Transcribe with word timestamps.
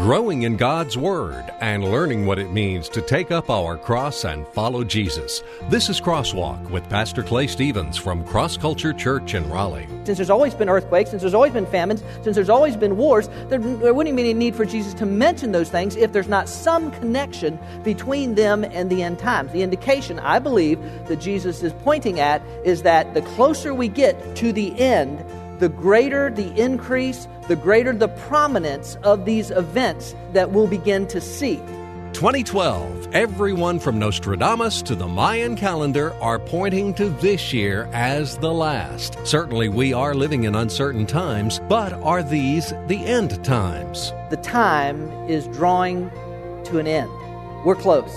growing 0.00 0.44
in 0.44 0.56
God's 0.56 0.96
Word, 0.96 1.52
and 1.60 1.84
learning 1.84 2.24
what 2.24 2.38
it 2.38 2.50
means 2.50 2.88
to 2.88 3.02
take 3.02 3.30
up 3.30 3.50
our 3.50 3.76
cross 3.76 4.24
and 4.24 4.48
follow 4.48 4.82
Jesus. 4.82 5.42
This 5.68 5.90
is 5.90 6.00
Crosswalk 6.00 6.70
with 6.70 6.88
Pastor 6.88 7.22
Clay 7.22 7.46
Stevens 7.46 7.98
from 7.98 8.24
Cross 8.24 8.56
Culture 8.56 8.94
Church 8.94 9.34
in 9.34 9.46
Raleigh. 9.50 9.86
Since 10.04 10.16
there's 10.16 10.30
always 10.30 10.54
been 10.54 10.70
earthquakes, 10.70 11.10
since 11.10 11.20
there's 11.20 11.34
always 11.34 11.52
been 11.52 11.66
famines, 11.66 12.02
since 12.22 12.34
there's 12.34 12.48
always 12.48 12.74
been 12.74 12.96
wars, 12.96 13.28
there, 13.48 13.58
there 13.58 13.92
wouldn't 13.92 14.16
be 14.16 14.22
any 14.22 14.32
need 14.32 14.54
for 14.54 14.64
Jesus 14.64 14.94
to 14.94 15.04
mention 15.04 15.52
those 15.52 15.68
things 15.68 15.94
if 15.94 16.10
there's 16.10 16.26
not 16.26 16.48
some 16.48 16.90
connection 16.92 17.58
between 17.84 18.34
them 18.34 18.64
and 18.64 18.88
the 18.88 19.02
end 19.02 19.18
times. 19.18 19.52
The 19.52 19.62
indication, 19.62 20.18
I 20.20 20.38
believe, 20.38 20.80
that 21.08 21.16
Jesus 21.16 21.62
is 21.62 21.74
pointing 21.84 22.18
at 22.18 22.40
is 22.64 22.80
that 22.82 23.12
the 23.12 23.20
closer 23.22 23.74
we 23.74 23.88
get 23.88 24.36
to 24.36 24.54
the 24.54 24.78
end, 24.80 25.22
the 25.62 25.68
greater 25.68 26.28
the 26.28 26.52
increase, 26.60 27.28
the 27.46 27.54
greater 27.54 27.92
the 27.92 28.08
prominence 28.08 28.96
of 29.04 29.24
these 29.24 29.52
events 29.52 30.12
that 30.32 30.50
we'll 30.50 30.66
begin 30.66 31.06
to 31.06 31.20
see. 31.20 31.58
2012, 32.14 33.14
everyone 33.14 33.78
from 33.78 33.96
Nostradamus 33.96 34.82
to 34.82 34.96
the 34.96 35.06
Mayan 35.06 35.54
calendar 35.54 36.14
are 36.14 36.40
pointing 36.40 36.92
to 36.94 37.10
this 37.10 37.52
year 37.52 37.88
as 37.92 38.38
the 38.38 38.52
last. 38.52 39.16
Certainly, 39.24 39.68
we 39.68 39.92
are 39.92 40.14
living 40.14 40.42
in 40.42 40.56
uncertain 40.56 41.06
times, 41.06 41.60
but 41.68 41.92
are 42.02 42.24
these 42.24 42.70
the 42.88 43.06
end 43.06 43.44
times? 43.44 44.12
The 44.30 44.38
time 44.42 45.12
is 45.28 45.46
drawing 45.46 46.10
to 46.64 46.80
an 46.80 46.88
end. 46.88 47.08
We're 47.64 47.76
close. 47.76 48.12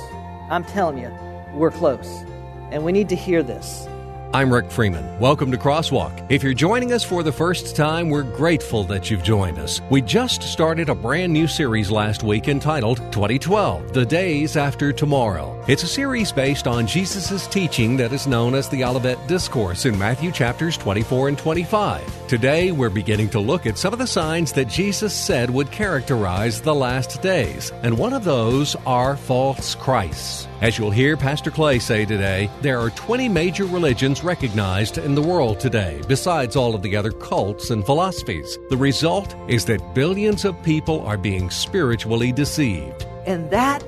I'm 0.50 0.64
telling 0.64 0.98
you, 0.98 1.16
we're 1.54 1.70
close. 1.70 2.24
And 2.72 2.84
we 2.84 2.92
need 2.92 3.10
to 3.10 3.16
hear 3.16 3.44
this. 3.44 3.88
I'm 4.36 4.52
Rick 4.52 4.70
Freeman. 4.70 5.18
Welcome 5.18 5.50
to 5.54 5.58
Crosswalk. 5.58 6.30
If 6.30 6.44
you're 6.44 6.54
joining 6.54 6.92
us 6.92 7.06
for 7.06 7.24
the 7.24 7.32
first 7.32 7.74
time, 7.74 8.10
we're 8.10 8.24
grateful 8.24 8.84
that 8.84 9.10
you've 9.10 9.24
joined 9.24 9.58
us. 9.58 9.80
We 9.90 10.02
just 10.02 10.44
started 10.44 10.90
a 10.90 10.94
brand 10.94 11.32
new 11.32 11.48
series 11.48 11.90
last 11.90 12.22
week 12.22 12.50
entitled 12.50 12.98
2012 13.14 13.94
The 13.94 14.06
Days 14.06 14.58
After 14.58 14.92
Tomorrow. 14.92 15.64
It's 15.70 15.84
a 15.84 15.88
series 15.88 16.34
based 16.34 16.68
on 16.68 16.86
Jesus' 16.86 17.48
teaching 17.48 17.96
that 17.96 18.12
is 18.12 18.28
known 18.28 18.56
as 18.56 18.68
the 18.68 18.84
Olivet 18.84 19.26
Discourse 19.26 19.86
in 19.86 19.98
Matthew 19.98 20.34
chapters 20.34 20.76
24 20.76 21.30
and 21.30 21.38
25. 21.38 22.28
Today, 22.28 22.74
we're 22.74 22.90
beginning 22.90 23.30
to 23.30 23.40
look 23.40 23.66
at 23.66 23.78
some 23.78 23.94
of 23.94 24.00
the 24.00 24.06
signs 24.06 24.52
that 24.52 24.68
Jesus 24.68 25.14
said 25.14 25.50
would 25.50 25.72
characterize 25.72 26.60
the 26.60 26.76
last 26.76 27.22
days, 27.22 27.72
and 27.84 27.98
one 27.98 28.12
of 28.12 28.26
those 28.26 28.76
are 28.86 29.16
false 29.16 29.76
Christs. 29.76 30.46
As 30.62 30.78
you'll 30.78 30.92
hear 30.92 31.16
Pastor 31.16 31.52
Clay 31.52 31.80
say 31.80 32.06
today, 32.06 32.50
there 32.62 32.80
are 32.80 32.90
20 32.90 33.30
major 33.30 33.66
religions 33.66 34.24
recognized 34.26 34.98
in 34.98 35.16
the 35.16 35.22
world 35.22 35.60
today, 35.60 36.02
besides 36.08 36.56
all 36.56 36.76
of 36.76 36.82
the 36.82 36.96
other 36.96 37.12
cults 37.12 37.70
and 37.70 37.86
philosophies. 37.86 38.58
The 38.70 38.78
result 38.78 39.36
is 39.48 39.66
that 39.66 39.94
billions 39.94 40.44
of 40.44 40.62
people 40.64 41.06
are 41.06 41.18
being 41.18 41.50
spiritually 41.50 42.32
deceived. 42.32 43.06
And 43.26 43.50
that 43.52 43.84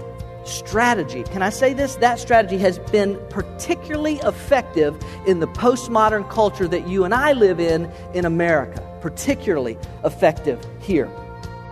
strategy, 0.46 1.24
can 1.24 1.42
I 1.42 1.50
say 1.50 1.74
this? 1.74 1.96
That 1.96 2.20
strategy 2.20 2.58
has 2.60 2.80
been 2.80 3.20
particularly 3.30 4.18
effective 4.24 4.96
in 5.26 5.40
the 5.40 5.48
postmodern 5.48 6.30
culture 6.30 6.68
that 6.68 6.88
you 6.88 7.04
and 7.04 7.14
I 7.14 7.34
live 7.34 7.60
in 7.60 7.92
in 8.14 8.24
America, 8.24 8.82
particularly 9.02 9.78
effective 10.06 10.64
here. 10.80 11.10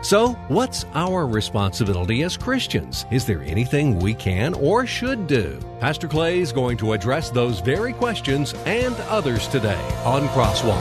So, 0.06 0.34
what's 0.50 0.86
our 0.94 1.26
responsibility 1.26 2.22
as 2.22 2.38
Christians? 2.38 3.08
Is 3.10 3.26
there 3.26 3.42
anything 3.42 3.98
we 3.98 4.14
can 4.14 4.54
or 4.54 4.86
should 4.86 5.26
do? 5.26 5.60
Pastor 5.80 6.08
Clay 6.08 6.42
is 6.42 6.52
going 6.52 6.78
to 6.78 6.94
address 6.94 7.32
those 7.32 7.60
very 7.60 7.92
questions 7.92 8.54
and 8.68 8.94
others 9.10 9.48
today 9.48 9.82
on 10.06 10.28
Crosswalk. 10.28 10.80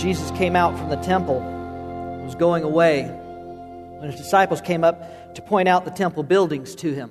Jesus 0.00 0.30
came 0.30 0.56
out 0.56 0.78
from 0.78 0.88
the 0.88 0.96
temple, 0.96 1.40
was 2.24 2.36
going 2.36 2.62
away, 2.62 3.02
when 3.02 4.10
his 4.10 4.18
disciples 4.18 4.62
came 4.62 4.82
up 4.82 5.34
to 5.34 5.42
point 5.42 5.68
out 5.68 5.84
the 5.84 5.90
temple 5.90 6.22
buildings 6.22 6.74
to 6.76 6.94
him. 6.94 7.10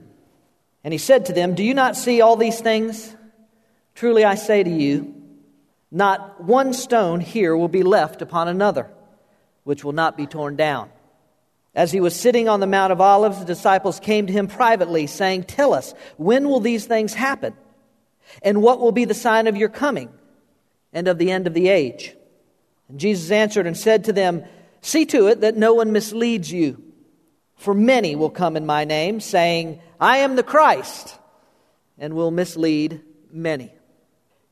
And 0.84 0.92
he 0.92 0.98
said 0.98 1.28
to 1.28 1.34
them, 1.34 1.54
Do 1.54 1.64
you 1.64 1.76
not 1.76 1.96
see 1.96 2.20
all 2.20 2.36
these 2.36 2.60
things? 2.60 3.16
Truly 3.96 4.24
I 4.24 4.36
say 4.36 4.64
to 4.64 4.70
you, 4.70 5.14
not 5.92 6.44
one 6.44 6.74
stone 6.74 7.20
here 7.20 7.56
will 7.56 7.68
be 7.68 7.84
left 7.84 8.22
upon 8.22 8.48
another, 8.48 8.90
which 9.64 9.84
will 9.84 9.92
not 9.92 10.18
be 10.18 10.26
torn 10.26 10.56
down. 10.56 10.90
As 11.76 11.92
he 11.92 12.00
was 12.00 12.16
sitting 12.16 12.50
on 12.50 12.60
the 12.60 12.68
Mount 12.68 12.92
of 12.92 13.02
Olives, 13.02 13.40
the 13.40 13.46
disciples 13.46 14.00
came 14.00 14.28
to 14.28 14.34
him 14.34 14.48
privately, 14.48 15.08
saying, 15.08 15.44
Tell 15.44 15.74
us, 15.74 15.94
when 16.18 16.50
will 16.50 16.60
these 16.60 16.86
things 16.86 17.14
happen? 17.14 17.54
And 18.42 18.62
what 18.62 18.80
will 18.80 18.92
be 18.92 19.06
the 19.06 19.14
sign 19.14 19.48
of 19.48 19.58
your 19.58 19.70
coming 19.70 20.10
and 20.92 21.08
of 21.08 21.18
the 21.18 21.32
end 21.32 21.48
of 21.48 21.54
the 21.54 21.70
age? 21.70 22.16
And 22.90 23.00
Jesus 23.00 23.32
answered 23.32 23.68
and 23.68 23.78
said 23.78 24.06
to 24.06 24.14
them, 24.14 24.44
See 24.82 25.06
to 25.08 25.28
it 25.28 25.42
that 25.42 25.58
no 25.58 25.74
one 25.74 25.92
misleads 25.92 26.52
you. 26.52 26.84
For 27.56 27.74
many 27.74 28.16
will 28.16 28.30
come 28.30 28.58
in 28.58 28.66
my 28.66 28.84
name, 28.84 29.20
saying, 29.20 29.80
I 30.00 30.18
am 30.18 30.36
the 30.36 30.44
Christ, 30.44 31.18
and 31.98 32.14
will 32.14 32.32
mislead 32.32 33.02
many. 33.32 33.72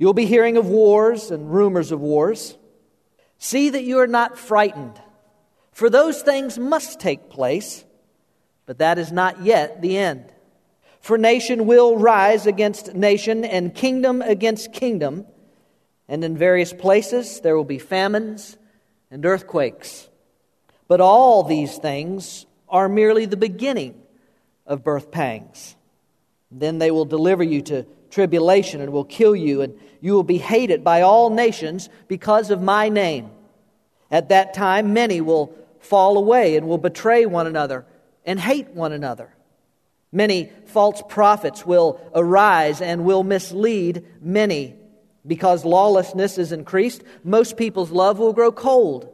You'll 0.01 0.15
be 0.15 0.25
hearing 0.25 0.57
of 0.57 0.67
wars 0.67 1.29
and 1.29 1.53
rumors 1.53 1.91
of 1.91 1.99
wars. 2.01 2.57
See 3.37 3.69
that 3.69 3.83
you 3.83 3.99
are 3.99 4.07
not 4.07 4.35
frightened, 4.35 4.99
for 5.73 5.91
those 5.91 6.23
things 6.23 6.57
must 6.57 6.99
take 6.99 7.29
place, 7.29 7.85
but 8.65 8.79
that 8.79 8.97
is 8.97 9.11
not 9.11 9.43
yet 9.43 9.83
the 9.83 9.99
end. 9.99 10.25
For 11.01 11.19
nation 11.19 11.67
will 11.67 11.97
rise 11.97 12.47
against 12.47 12.95
nation, 12.95 13.45
and 13.45 13.75
kingdom 13.75 14.23
against 14.23 14.73
kingdom 14.73 15.27
and 16.07 16.23
in 16.23 16.35
various 16.35 16.73
places 16.73 17.41
there 17.41 17.55
will 17.55 17.63
be 17.63 17.77
famines 17.77 18.57
and 19.11 19.23
earthquakes. 19.23 20.09
But 20.87 20.99
all 20.99 21.43
these 21.43 21.77
things 21.77 22.47
are 22.67 22.89
merely 22.89 23.27
the 23.27 23.37
beginning 23.37 24.01
of 24.65 24.83
birth 24.83 25.11
pangs. 25.11 25.75
Then 26.49 26.79
they 26.79 26.89
will 26.89 27.05
deliver 27.05 27.43
you 27.43 27.61
to 27.61 27.85
tribulation 28.09 28.81
and 28.81 28.91
will 28.91 29.05
kill 29.05 29.35
you, 29.35 29.61
and 29.61 29.79
you 30.01 30.13
will 30.13 30.23
be 30.23 30.39
hated 30.39 30.83
by 30.83 31.01
all 31.01 31.29
nations 31.29 31.87
because 32.07 32.49
of 32.49 32.61
my 32.61 32.89
name. 32.89 33.29
At 34.09 34.29
that 34.29 34.53
time, 34.53 34.93
many 34.93 35.21
will 35.21 35.55
fall 35.79 36.17
away 36.17 36.57
and 36.57 36.67
will 36.67 36.77
betray 36.77 37.25
one 37.25 37.47
another 37.47 37.85
and 38.25 38.39
hate 38.39 38.69
one 38.69 38.91
another. 38.91 39.33
Many 40.11 40.51
false 40.65 41.01
prophets 41.07 41.65
will 41.65 42.01
arise 42.13 42.81
and 42.81 43.05
will 43.05 43.23
mislead 43.23 44.05
many. 44.21 44.75
Because 45.25 45.63
lawlessness 45.63 46.37
is 46.37 46.51
increased, 46.51 47.03
most 47.23 47.55
people's 47.55 47.91
love 47.91 48.19
will 48.19 48.33
grow 48.33 48.51
cold. 48.51 49.07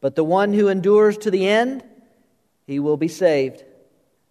But 0.00 0.16
the 0.16 0.24
one 0.24 0.52
who 0.52 0.68
endures 0.68 1.18
to 1.18 1.30
the 1.30 1.46
end, 1.46 1.84
he 2.66 2.80
will 2.80 2.96
be 2.96 3.08
saved. 3.08 3.64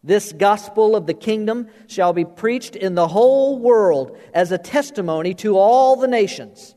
This 0.05 0.33
gospel 0.33 0.95
of 0.95 1.07
the 1.07 1.16
kingdom 1.16 1.67
shall 1.88 2.13
be 2.13 2.25
preached 2.25 2.75
in 2.75 2.93
the 2.93 3.07
whole 3.07 3.57
world 3.57 4.16
as 4.35 4.51
a 4.51 4.57
testimony 4.59 5.33
to 5.35 5.57
all 5.57 5.95
the 5.95 6.07
nations, 6.07 6.75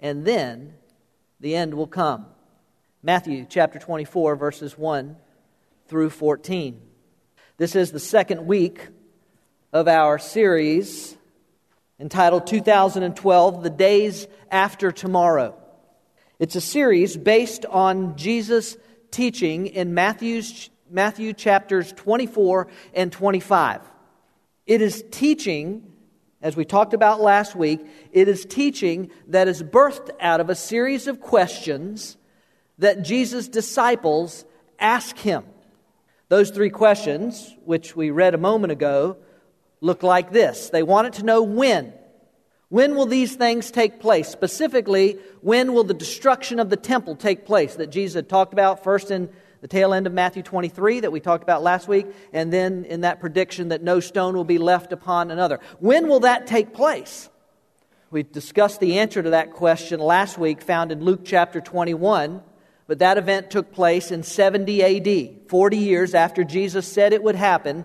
and 0.00 0.24
then 0.24 0.72
the 1.38 1.54
end 1.54 1.74
will 1.74 1.86
come. 1.86 2.24
Matthew 3.02 3.44
chapter 3.46 3.78
24, 3.78 4.36
verses 4.36 4.78
1 4.78 5.16
through 5.86 6.08
14. 6.08 6.80
This 7.58 7.76
is 7.76 7.92
the 7.92 8.00
second 8.00 8.46
week 8.46 8.88
of 9.74 9.86
our 9.86 10.18
series 10.18 11.14
entitled 12.00 12.46
2012 12.46 13.62
The 13.62 13.68
Days 13.68 14.26
After 14.50 14.90
Tomorrow. 14.90 15.54
It's 16.38 16.56
a 16.56 16.60
series 16.62 17.18
based 17.18 17.66
on 17.66 18.16
Jesus' 18.16 18.78
teaching 19.10 19.66
in 19.66 19.92
Matthew's, 19.92 20.70
Matthew 20.92 21.32
chapters 21.32 21.90
24 21.94 22.68
and 22.92 23.10
25. 23.10 23.80
It 24.66 24.82
is 24.82 25.02
teaching, 25.10 25.90
as 26.42 26.54
we 26.54 26.66
talked 26.66 26.92
about 26.92 27.22
last 27.22 27.56
week, 27.56 27.80
it 28.12 28.28
is 28.28 28.44
teaching 28.44 29.10
that 29.28 29.48
is 29.48 29.62
birthed 29.62 30.10
out 30.20 30.40
of 30.40 30.50
a 30.50 30.54
series 30.54 31.06
of 31.06 31.18
questions 31.18 32.18
that 32.76 33.04
Jesus' 33.04 33.48
disciples 33.48 34.44
ask 34.78 35.16
him. 35.16 35.44
Those 36.28 36.50
three 36.50 36.68
questions, 36.68 37.56
which 37.64 37.96
we 37.96 38.10
read 38.10 38.34
a 38.34 38.38
moment 38.38 38.72
ago, 38.72 39.16
look 39.80 40.02
like 40.02 40.30
this. 40.30 40.68
They 40.68 40.82
wanted 40.82 41.14
to 41.14 41.24
know 41.24 41.42
when. 41.42 41.94
When 42.68 42.96
will 42.96 43.06
these 43.06 43.34
things 43.34 43.70
take 43.70 43.98
place? 43.98 44.28
Specifically, 44.28 45.18
when 45.40 45.72
will 45.72 45.84
the 45.84 45.94
destruction 45.94 46.60
of 46.60 46.68
the 46.68 46.76
temple 46.76 47.16
take 47.16 47.46
place 47.46 47.76
that 47.76 47.90
Jesus 47.90 48.14
had 48.14 48.28
talked 48.28 48.52
about 48.52 48.84
first 48.84 49.10
in 49.10 49.30
the 49.62 49.68
tail 49.68 49.94
end 49.94 50.08
of 50.08 50.12
Matthew 50.12 50.42
23 50.42 51.00
that 51.00 51.12
we 51.12 51.20
talked 51.20 51.44
about 51.44 51.62
last 51.62 51.86
week, 51.86 52.06
and 52.32 52.52
then 52.52 52.84
in 52.84 53.02
that 53.02 53.20
prediction 53.20 53.68
that 53.68 53.80
no 53.80 54.00
stone 54.00 54.34
will 54.34 54.44
be 54.44 54.58
left 54.58 54.92
upon 54.92 55.30
another. 55.30 55.60
When 55.78 56.08
will 56.08 56.20
that 56.20 56.48
take 56.48 56.74
place? 56.74 57.30
We 58.10 58.24
discussed 58.24 58.80
the 58.80 58.98
answer 58.98 59.22
to 59.22 59.30
that 59.30 59.52
question 59.52 60.00
last 60.00 60.36
week, 60.36 60.62
found 60.62 60.90
in 60.90 61.02
Luke 61.02 61.20
chapter 61.24 61.60
21. 61.60 62.42
But 62.88 62.98
that 62.98 63.16
event 63.16 63.50
took 63.50 63.72
place 63.72 64.10
in 64.10 64.24
70 64.24 64.82
AD, 64.82 65.48
40 65.48 65.76
years 65.78 66.12
after 66.12 66.42
Jesus 66.42 66.86
said 66.86 67.12
it 67.12 67.22
would 67.22 67.36
happen. 67.36 67.84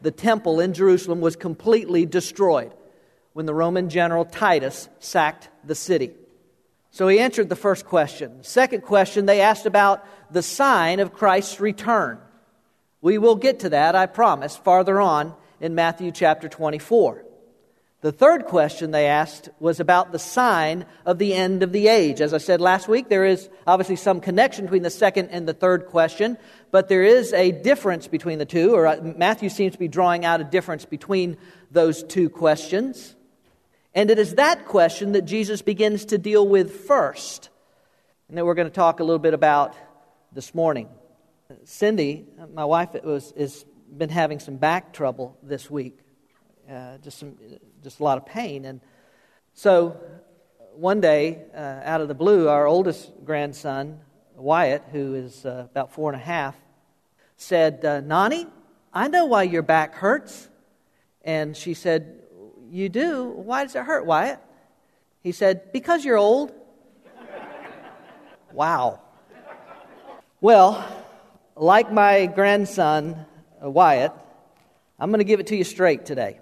The 0.00 0.10
temple 0.10 0.60
in 0.60 0.72
Jerusalem 0.72 1.20
was 1.20 1.36
completely 1.36 2.06
destroyed 2.06 2.72
when 3.34 3.44
the 3.44 3.54
Roman 3.54 3.90
general 3.90 4.24
Titus 4.24 4.88
sacked 4.98 5.50
the 5.62 5.74
city. 5.74 6.12
So 6.90 7.06
he 7.06 7.20
answered 7.20 7.48
the 7.48 7.54
first 7.54 7.84
question. 7.84 8.42
Second 8.42 8.82
question, 8.82 9.26
they 9.26 9.42
asked 9.42 9.66
about 9.66 10.04
the 10.30 10.42
sign 10.42 11.00
of 11.00 11.12
Christ's 11.12 11.60
return. 11.60 12.18
We 13.00 13.18
will 13.18 13.36
get 13.36 13.60
to 13.60 13.70
that, 13.70 13.94
I 13.94 14.06
promise, 14.06 14.56
farther 14.56 15.00
on 15.00 15.34
in 15.60 15.74
Matthew 15.74 16.10
chapter 16.10 16.48
24. 16.48 17.24
The 18.00 18.12
third 18.12 18.44
question 18.44 18.92
they 18.92 19.06
asked 19.06 19.48
was 19.58 19.80
about 19.80 20.12
the 20.12 20.20
sign 20.20 20.86
of 21.04 21.18
the 21.18 21.34
end 21.34 21.64
of 21.64 21.72
the 21.72 21.88
age. 21.88 22.20
As 22.20 22.32
I 22.32 22.38
said 22.38 22.60
last 22.60 22.86
week, 22.86 23.08
there 23.08 23.24
is 23.24 23.48
obviously 23.66 23.96
some 23.96 24.20
connection 24.20 24.66
between 24.66 24.84
the 24.84 24.90
second 24.90 25.30
and 25.30 25.48
the 25.48 25.52
third 25.52 25.86
question, 25.86 26.38
but 26.70 26.88
there 26.88 27.02
is 27.02 27.32
a 27.32 27.50
difference 27.50 28.06
between 28.06 28.38
the 28.38 28.44
two, 28.44 28.72
or 28.72 28.86
uh, 28.86 29.00
Matthew 29.02 29.48
seems 29.48 29.72
to 29.72 29.80
be 29.80 29.88
drawing 29.88 30.24
out 30.24 30.40
a 30.40 30.44
difference 30.44 30.84
between 30.84 31.36
those 31.72 32.04
two 32.04 32.30
questions. 32.30 33.16
And 33.94 34.12
it 34.12 34.18
is 34.20 34.36
that 34.36 34.66
question 34.66 35.12
that 35.12 35.22
Jesus 35.22 35.60
begins 35.60 36.04
to 36.06 36.18
deal 36.18 36.46
with 36.46 36.86
first, 36.86 37.48
and 38.28 38.38
that 38.38 38.46
we're 38.46 38.54
going 38.54 38.68
to 38.68 38.74
talk 38.74 39.00
a 39.00 39.04
little 39.04 39.18
bit 39.18 39.34
about 39.34 39.74
this 40.32 40.54
morning. 40.54 40.88
Cindy, 41.64 42.26
my 42.52 42.64
wife, 42.64 42.90
was, 43.02 43.32
has 43.36 43.64
been 43.96 44.10
having 44.10 44.38
some 44.38 44.56
back 44.56 44.92
trouble 44.92 45.36
this 45.42 45.70
week, 45.70 45.98
uh, 46.70 46.98
just 46.98 47.18
some 47.18 47.36
just 47.82 48.00
a 48.00 48.04
lot 48.04 48.18
of 48.18 48.26
pain. 48.26 48.64
And 48.64 48.80
so 49.54 50.00
one 50.74 51.00
day, 51.00 51.42
uh, 51.54 51.80
out 51.84 52.00
of 52.00 52.08
the 52.08 52.14
blue, 52.14 52.48
our 52.48 52.66
oldest 52.66 53.10
grandson, 53.24 54.00
Wyatt, 54.36 54.84
who 54.92 55.14
is 55.14 55.44
uh, 55.46 55.66
about 55.70 55.92
four 55.92 56.12
and 56.12 56.20
a 56.20 56.24
half, 56.24 56.54
said, 57.36 57.84
uh, 57.84 58.00
Nani, 58.00 58.46
I 58.92 59.08
know 59.08 59.26
why 59.26 59.44
your 59.44 59.62
back 59.62 59.94
hurts. 59.94 60.48
And 61.22 61.56
she 61.56 61.74
said, 61.74 62.22
You 62.70 62.88
do? 62.88 63.28
Why 63.28 63.64
does 63.64 63.74
it 63.74 63.84
hurt, 63.84 64.06
Wyatt? 64.06 64.38
He 65.22 65.32
said, 65.32 65.72
Because 65.72 66.04
you're 66.04 66.16
old. 66.16 66.52
wow. 68.52 69.00
Well, 70.40 70.86
like 71.56 71.90
my 71.90 72.26
grandson, 72.26 73.26
uh, 73.60 73.68
Wyatt, 73.68 74.12
I'm 74.96 75.10
going 75.10 75.18
to 75.18 75.24
give 75.24 75.40
it 75.40 75.48
to 75.48 75.56
you 75.56 75.64
straight 75.64 76.06
today. 76.06 76.38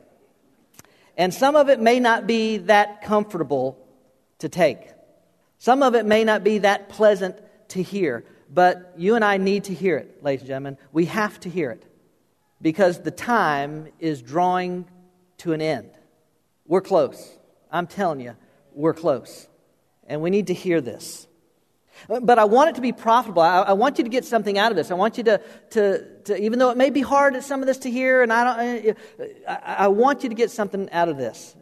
And 1.17 1.33
some 1.33 1.57
of 1.57 1.71
it 1.71 1.81
may 1.81 1.99
not 1.99 2.27
be 2.27 2.59
that 2.59 3.01
comfortable 3.01 3.79
to 4.41 4.51
take. 4.51 4.81
Some 5.59 5.83
of 5.83 5.95
it 5.95 6.05
may 6.05 6.25
not 6.25 6.45
be 6.45 6.59
that 6.59 6.91
pleasant 6.91 7.41
to 7.69 7.83
hear. 7.83 8.27
But 8.53 8.93
you 8.99 9.15
and 9.15 9.25
I 9.25 9.39
need 9.39 9.65
to 9.65 9.75
hear 9.75 9.97
it, 9.97 10.23
ladies 10.23 10.43
and 10.43 10.49
gentlemen. 10.49 10.79
We 10.93 11.07
have 11.07 11.41
to 11.41 11.49
hear 11.49 11.71
it 11.71 11.83
because 12.61 13.01
the 13.01 13.11
time 13.11 13.89
is 13.99 14.21
drawing 14.21 14.85
to 15.39 15.55
an 15.55 15.63
end. 15.63 15.89
We're 16.67 16.83
close. 16.83 17.31
I'm 17.73 17.87
telling 17.87 18.21
you, 18.21 18.37
we're 18.75 18.93
close. 18.93 19.49
And 20.07 20.21
we 20.21 20.29
need 20.29 20.49
to 20.49 20.55
hear 20.55 20.83
this. 20.83 21.27
But 22.09 22.39
I 22.39 22.45
want 22.45 22.71
it 22.71 22.75
to 22.77 22.81
be 22.81 22.93
profitable. 22.93 23.43
I, 23.43 23.63
I, 23.63 23.73
want 23.73 23.99
you 23.99 24.05
to 24.05 24.11
get 24.11 24.25
something 24.25 24.59
out 24.59 24.71
of 24.71 24.77
this. 24.77 24.91
I 24.91 24.95
want 24.95 25.19
you 25.19 25.25
to, 25.25 25.41
to, 25.71 26.05
to, 26.25 26.43
even 26.43 26.59
though 26.59 26.71
it 26.71 26.77
may 26.77 26.91
be 26.91 27.01
hard 27.01 27.37
at 27.37 27.45
some 27.45 27.61
of 27.61 27.67
this 27.67 27.79
to 27.79 27.91
hear, 27.91 28.23
and 28.23 28.33
I 28.33 28.45
don't, 28.45 28.97
I, 29.49 29.59
I 29.79 29.89
want 29.89 30.23
you 30.23 30.29
to 30.29 30.35
get 30.35 30.51
something 30.51 30.91
out 30.91 31.09
of 31.09 31.17
this. 31.17 31.57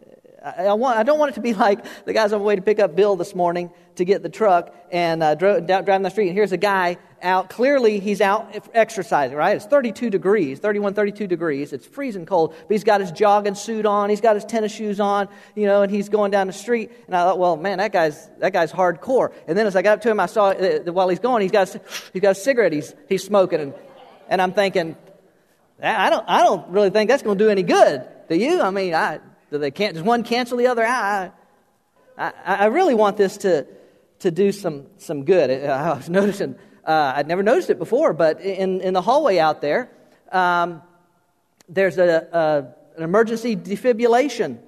I, 0.45 0.73
want, 0.73 0.97
I 0.99 1.03
don't 1.03 1.17
want 1.17 1.31
it 1.31 1.35
to 1.35 1.41
be 1.41 1.55
like 1.55 1.83
the 2.05 2.13
guys 2.13 2.31
on 2.31 2.39
the 2.39 2.45
way 2.45 2.55
to 2.55 2.61
pick 2.61 2.79
up 2.79 2.95
Bill 2.95 3.15
this 3.15 3.33
morning 3.33 3.71
to 3.95 4.05
get 4.05 4.21
the 4.21 4.29
truck 4.29 4.75
and 4.91 5.23
uh, 5.23 5.33
drove, 5.33 5.65
down, 5.65 5.85
driving 5.85 6.03
the 6.03 6.11
street, 6.11 6.27
and 6.27 6.37
here's 6.37 6.51
a 6.51 6.57
guy 6.57 6.97
out. 7.23 7.49
Clearly, 7.49 7.99
he's 7.99 8.21
out 8.21 8.55
exercising, 8.75 9.35
right? 9.35 9.55
It's 9.55 9.65
32 9.65 10.11
degrees, 10.11 10.59
31, 10.59 10.93
32 10.93 11.25
degrees. 11.25 11.73
It's 11.73 11.87
freezing 11.87 12.27
cold, 12.27 12.51
but 12.51 12.71
he's 12.71 12.83
got 12.83 13.01
his 13.01 13.11
jogging 13.11 13.55
suit 13.55 13.87
on. 13.87 14.11
He's 14.11 14.21
got 14.21 14.35
his 14.35 14.45
tennis 14.45 14.71
shoes 14.71 14.99
on, 14.99 15.29
you 15.55 15.65
know, 15.65 15.81
and 15.81 15.91
he's 15.91 16.09
going 16.09 16.29
down 16.29 16.45
the 16.45 16.53
street. 16.53 16.91
And 17.07 17.15
I 17.15 17.23
thought, 17.23 17.39
well, 17.39 17.57
man, 17.57 17.79
that 17.79 17.91
guy's, 17.91 18.29
that 18.37 18.53
guy's 18.53 18.71
hardcore. 18.71 19.33
And 19.47 19.57
then 19.57 19.65
as 19.65 19.75
I 19.75 19.81
got 19.81 19.93
up 19.93 20.01
to 20.01 20.11
him, 20.11 20.19
I 20.19 20.27
saw 20.27 20.49
uh, 20.49 20.79
while 20.91 21.09
he's 21.09 21.19
going, 21.19 21.41
he's 21.41 21.51
got, 21.51 21.69
he's 22.13 22.21
got 22.21 22.31
a 22.31 22.35
cigarette 22.35 22.71
he's, 22.71 22.93
he's 23.09 23.23
smoking. 23.23 23.61
And, 23.61 23.73
and 24.29 24.41
I'm 24.41 24.53
thinking, 24.53 24.95
I 25.81 26.11
don't, 26.11 26.25
I 26.27 26.43
don't 26.43 26.69
really 26.69 26.91
think 26.91 27.09
that's 27.09 27.23
going 27.23 27.37
to 27.37 27.43
do 27.43 27.49
any 27.49 27.63
good. 27.63 28.07
Do 28.29 28.35
you? 28.35 28.61
I 28.61 28.69
mean, 28.69 28.93
I, 28.93 29.19
do 29.51 29.57
they 29.57 29.71
can't, 29.71 29.93
does 29.93 30.03
one 30.03 30.23
cancel 30.23 30.57
the 30.57 30.67
other? 30.67 30.85
I, 30.85 31.31
I, 32.17 32.31
I 32.45 32.65
really 32.65 32.95
want 32.95 33.17
this 33.17 33.37
to, 33.37 33.67
to 34.19 34.31
do 34.31 34.51
some, 34.51 34.87
some 34.97 35.25
good. 35.25 35.49
I 35.69 35.93
was 35.93 36.09
noticing 36.09 36.57
uh, 36.85 37.13
I'd 37.15 37.27
never 37.27 37.41
noticed 37.41 37.69
it 37.69 37.79
before, 37.79 38.13
but 38.13 38.41
in, 38.41 38.81
in 38.81 38.93
the 38.93 39.01
hallway 39.01 39.39
out 39.39 39.61
there, 39.61 39.89
um, 40.31 40.83
there's 41.67 41.97
a, 41.97 42.27
a, 42.31 42.97
an 42.97 43.03
emergency 43.03 43.55
defibrillation 43.55 44.59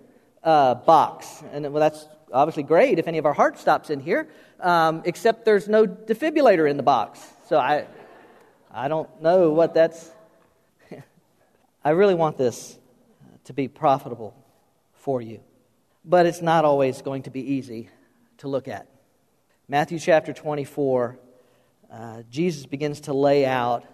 uh, 0.44 0.76
box. 0.76 1.44
And 1.52 1.72
well, 1.72 1.80
that's 1.80 2.08
obviously 2.34 2.64
great 2.64 2.98
if 2.98 3.08
any 3.08 3.20
of 3.20 3.26
our 3.26 3.34
heart 3.34 3.60
stops 3.60 3.90
in 3.90 4.00
here, 4.00 4.28
um, 4.60 5.04
except 5.06 5.46
there's 5.46 5.68
no 5.68 5.86
defibrillator 5.86 6.70
in 6.70 6.78
the 6.78 6.84
box. 6.84 7.20
So 7.48 7.60
I, 7.60 7.86
I 8.72 8.88
don't 8.88 9.22
know 9.22 9.52
what 9.52 9.74
that's. 9.74 10.12
I 11.86 11.92
really 11.92 12.16
want 12.16 12.38
this 12.38 12.78
to 13.46 13.54
be 13.54 13.68
profitable 13.68 14.34
for 15.07 15.21
you. 15.21 15.39
But 16.04 16.25
it's 16.25 16.42
not 16.42 16.65
always 16.65 17.01
going 17.01 17.24
to 17.24 17.30
be 17.30 17.54
easy 17.54 17.89
to 18.39 18.50
look 18.50 18.68
at. 18.68 18.89
Matthew 19.69 20.00
chapter 20.00 20.33
24 20.33 21.18
uh, 21.89 22.24
Jesus 22.30 22.65
begins 22.65 23.00
to 23.00 23.13
lay 23.13 23.45
out 23.45 23.86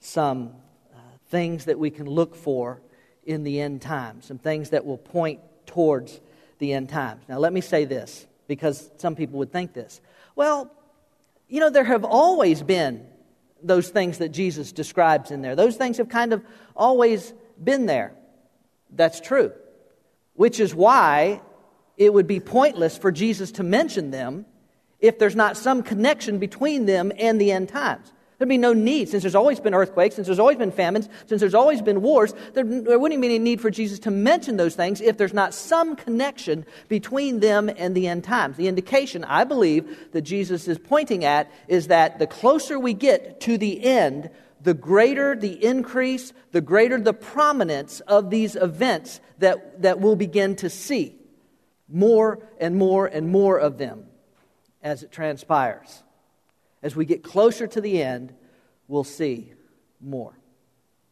some 0.00 0.50
uh, 0.92 0.98
things 1.28 1.66
that 1.66 1.78
we 1.78 1.88
can 1.88 2.06
look 2.06 2.34
for 2.34 2.82
in 3.22 3.44
the 3.44 3.60
end 3.60 3.80
times, 3.80 4.26
some 4.26 4.38
things 4.38 4.70
that 4.70 4.84
will 4.84 4.98
point 4.98 5.38
towards 5.66 6.20
the 6.58 6.72
end 6.72 6.88
times. 6.88 7.22
Now, 7.28 7.38
let 7.38 7.52
me 7.52 7.60
say 7.60 7.84
this 7.84 8.26
because 8.48 8.90
some 8.96 9.14
people 9.14 9.38
would 9.38 9.52
think 9.52 9.72
this. 9.72 10.00
Well, 10.34 10.68
you 11.46 11.60
know, 11.60 11.70
there 11.70 11.84
have 11.84 12.04
always 12.04 12.60
been 12.60 13.06
those 13.62 13.88
things 13.88 14.18
that 14.18 14.30
Jesus 14.30 14.72
describes 14.72 15.30
in 15.30 15.42
there. 15.42 15.54
Those 15.54 15.76
things 15.76 15.98
have 15.98 16.08
kind 16.08 16.32
of 16.32 16.44
always 16.74 17.32
been 17.62 17.86
there. 17.86 18.14
That's 18.90 19.20
true. 19.20 19.52
Which 20.40 20.58
is 20.58 20.74
why 20.74 21.42
it 21.98 22.14
would 22.14 22.26
be 22.26 22.40
pointless 22.40 22.96
for 22.96 23.12
Jesus 23.12 23.52
to 23.52 23.62
mention 23.62 24.10
them 24.10 24.46
if 24.98 25.18
there's 25.18 25.36
not 25.36 25.58
some 25.58 25.82
connection 25.82 26.38
between 26.38 26.86
them 26.86 27.12
and 27.18 27.38
the 27.38 27.52
end 27.52 27.68
times. 27.68 28.10
There'd 28.38 28.48
be 28.48 28.56
no 28.56 28.72
need, 28.72 29.10
since 29.10 29.22
there's 29.22 29.34
always 29.34 29.60
been 29.60 29.74
earthquakes, 29.74 30.14
since 30.14 30.26
there's 30.26 30.38
always 30.38 30.56
been 30.56 30.72
famines, 30.72 31.10
since 31.26 31.40
there's 31.40 31.52
always 31.52 31.82
been 31.82 32.00
wars, 32.00 32.32
there, 32.54 32.64
there 32.64 32.98
wouldn't 32.98 33.20
be 33.20 33.26
any 33.26 33.38
need 33.38 33.60
for 33.60 33.70
Jesus 33.70 33.98
to 33.98 34.10
mention 34.10 34.56
those 34.56 34.74
things 34.74 35.02
if 35.02 35.18
there's 35.18 35.34
not 35.34 35.52
some 35.52 35.94
connection 35.94 36.64
between 36.88 37.40
them 37.40 37.70
and 37.76 37.94
the 37.94 38.08
end 38.08 38.24
times. 38.24 38.56
The 38.56 38.66
indication, 38.66 39.24
I 39.24 39.44
believe, 39.44 40.10
that 40.12 40.22
Jesus 40.22 40.68
is 40.68 40.78
pointing 40.78 41.22
at 41.22 41.52
is 41.68 41.88
that 41.88 42.18
the 42.18 42.26
closer 42.26 42.78
we 42.78 42.94
get 42.94 43.42
to 43.42 43.58
the 43.58 43.84
end, 43.84 44.30
the 44.62 44.74
greater 44.74 45.34
the 45.34 45.64
increase, 45.64 46.32
the 46.52 46.60
greater 46.60 47.00
the 47.00 47.12
prominence 47.12 48.00
of 48.00 48.30
these 48.30 48.56
events 48.56 49.20
that, 49.38 49.82
that 49.82 50.00
we'll 50.00 50.16
begin 50.16 50.56
to 50.56 50.70
see. 50.70 51.16
More 51.88 52.38
and 52.60 52.76
more 52.76 53.06
and 53.06 53.28
more 53.28 53.58
of 53.58 53.78
them 53.78 54.06
as 54.82 55.02
it 55.02 55.10
transpires. 55.10 56.02
As 56.82 56.94
we 56.94 57.04
get 57.04 57.22
closer 57.22 57.66
to 57.66 57.80
the 57.80 58.02
end, 58.02 58.32
we'll 58.86 59.04
see 59.04 59.52
more. 60.00 60.34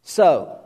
So, 0.01 0.59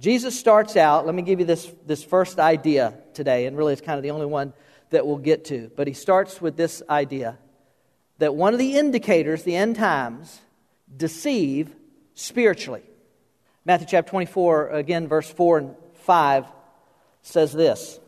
Jesus 0.00 0.38
starts 0.38 0.76
out, 0.76 1.06
let 1.06 1.14
me 1.14 1.22
give 1.22 1.40
you 1.40 1.46
this, 1.46 1.70
this 1.86 2.04
first 2.04 2.38
idea 2.38 2.94
today, 3.14 3.46
and 3.46 3.56
really 3.56 3.72
it's 3.72 3.82
kind 3.82 3.96
of 3.96 4.04
the 4.04 4.12
only 4.12 4.26
one 4.26 4.52
that 4.90 5.06
we'll 5.06 5.18
get 5.18 5.46
to. 5.46 5.70
But 5.74 5.88
he 5.88 5.92
starts 5.92 6.40
with 6.40 6.56
this 6.56 6.82
idea 6.88 7.36
that 8.18 8.34
one 8.34 8.52
of 8.52 8.58
the 8.58 8.78
indicators, 8.78 9.42
the 9.42 9.56
end 9.56 9.76
times, 9.76 10.40
deceive 10.96 11.74
spiritually. 12.18 12.82
Matthew 13.64 13.86
chapter 13.88 14.10
24, 14.10 14.70
again, 14.70 15.06
verse 15.06 15.30
4 15.30 15.58
and 15.58 15.76
5 16.02 16.46
says 17.22 17.52
this 17.52 18.00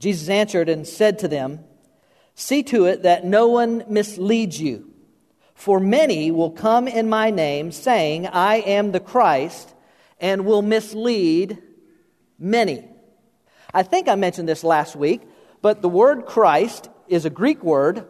Jesus 0.00 0.28
answered 0.28 0.68
and 0.68 0.86
said 0.86 1.20
to 1.20 1.28
them, 1.28 1.60
See 2.34 2.62
to 2.64 2.86
it 2.86 3.04
that 3.04 3.24
no 3.24 3.48
one 3.48 3.84
misleads 3.88 4.60
you. 4.60 4.92
For 5.54 5.80
many 5.80 6.30
will 6.30 6.50
come 6.50 6.86
in 6.86 7.08
my 7.08 7.30
name, 7.30 7.72
saying, 7.72 8.26
I 8.26 8.56
am 8.56 8.92
the 8.92 9.00
Christ, 9.00 9.74
and 10.20 10.44
will 10.44 10.62
mislead 10.62 11.58
many. 12.38 12.88
I 13.74 13.82
think 13.82 14.08
I 14.08 14.14
mentioned 14.14 14.48
this 14.48 14.64
last 14.64 14.96
week, 14.96 15.22
but 15.62 15.82
the 15.82 15.88
word 15.88 16.26
Christ 16.26 16.88
is 17.08 17.24
a 17.24 17.30
Greek 17.30 17.62
word. 17.62 18.06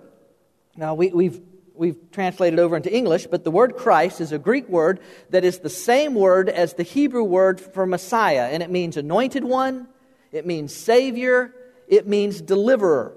Now, 0.77 0.95
we, 0.95 1.09
we've, 1.09 1.41
we've 1.79 2.11
translated 2.11 2.59
over 2.59 2.77
into 2.77 2.95
English, 2.95 3.27
but 3.29 3.45
the 3.45 3.51
word 3.51 3.77
Christ 3.77 4.21
is 4.21 4.33
a 4.33 4.39
Greek 4.39 4.69
word 4.69 5.01
that 5.31 5.45
is 5.45 5.61
the 5.61 5.71
same 5.71 6.15
word 6.15 6.49
as 6.49 6.75
the 6.75 6.83
Hebrew 6.83 7.25
word 7.25 7.61
for 7.61 7.87
Messiah, 7.87 8.49
and 8.51 8.63
it 8.63 8.71
means 8.71 8.97
anointed 8.97 9.45
one, 9.45 9.87
it 10.33 10.45
means 10.45 10.75
Savior, 10.75 11.55
it 11.87 12.07
means 12.07 12.41
deliverer 12.41 13.15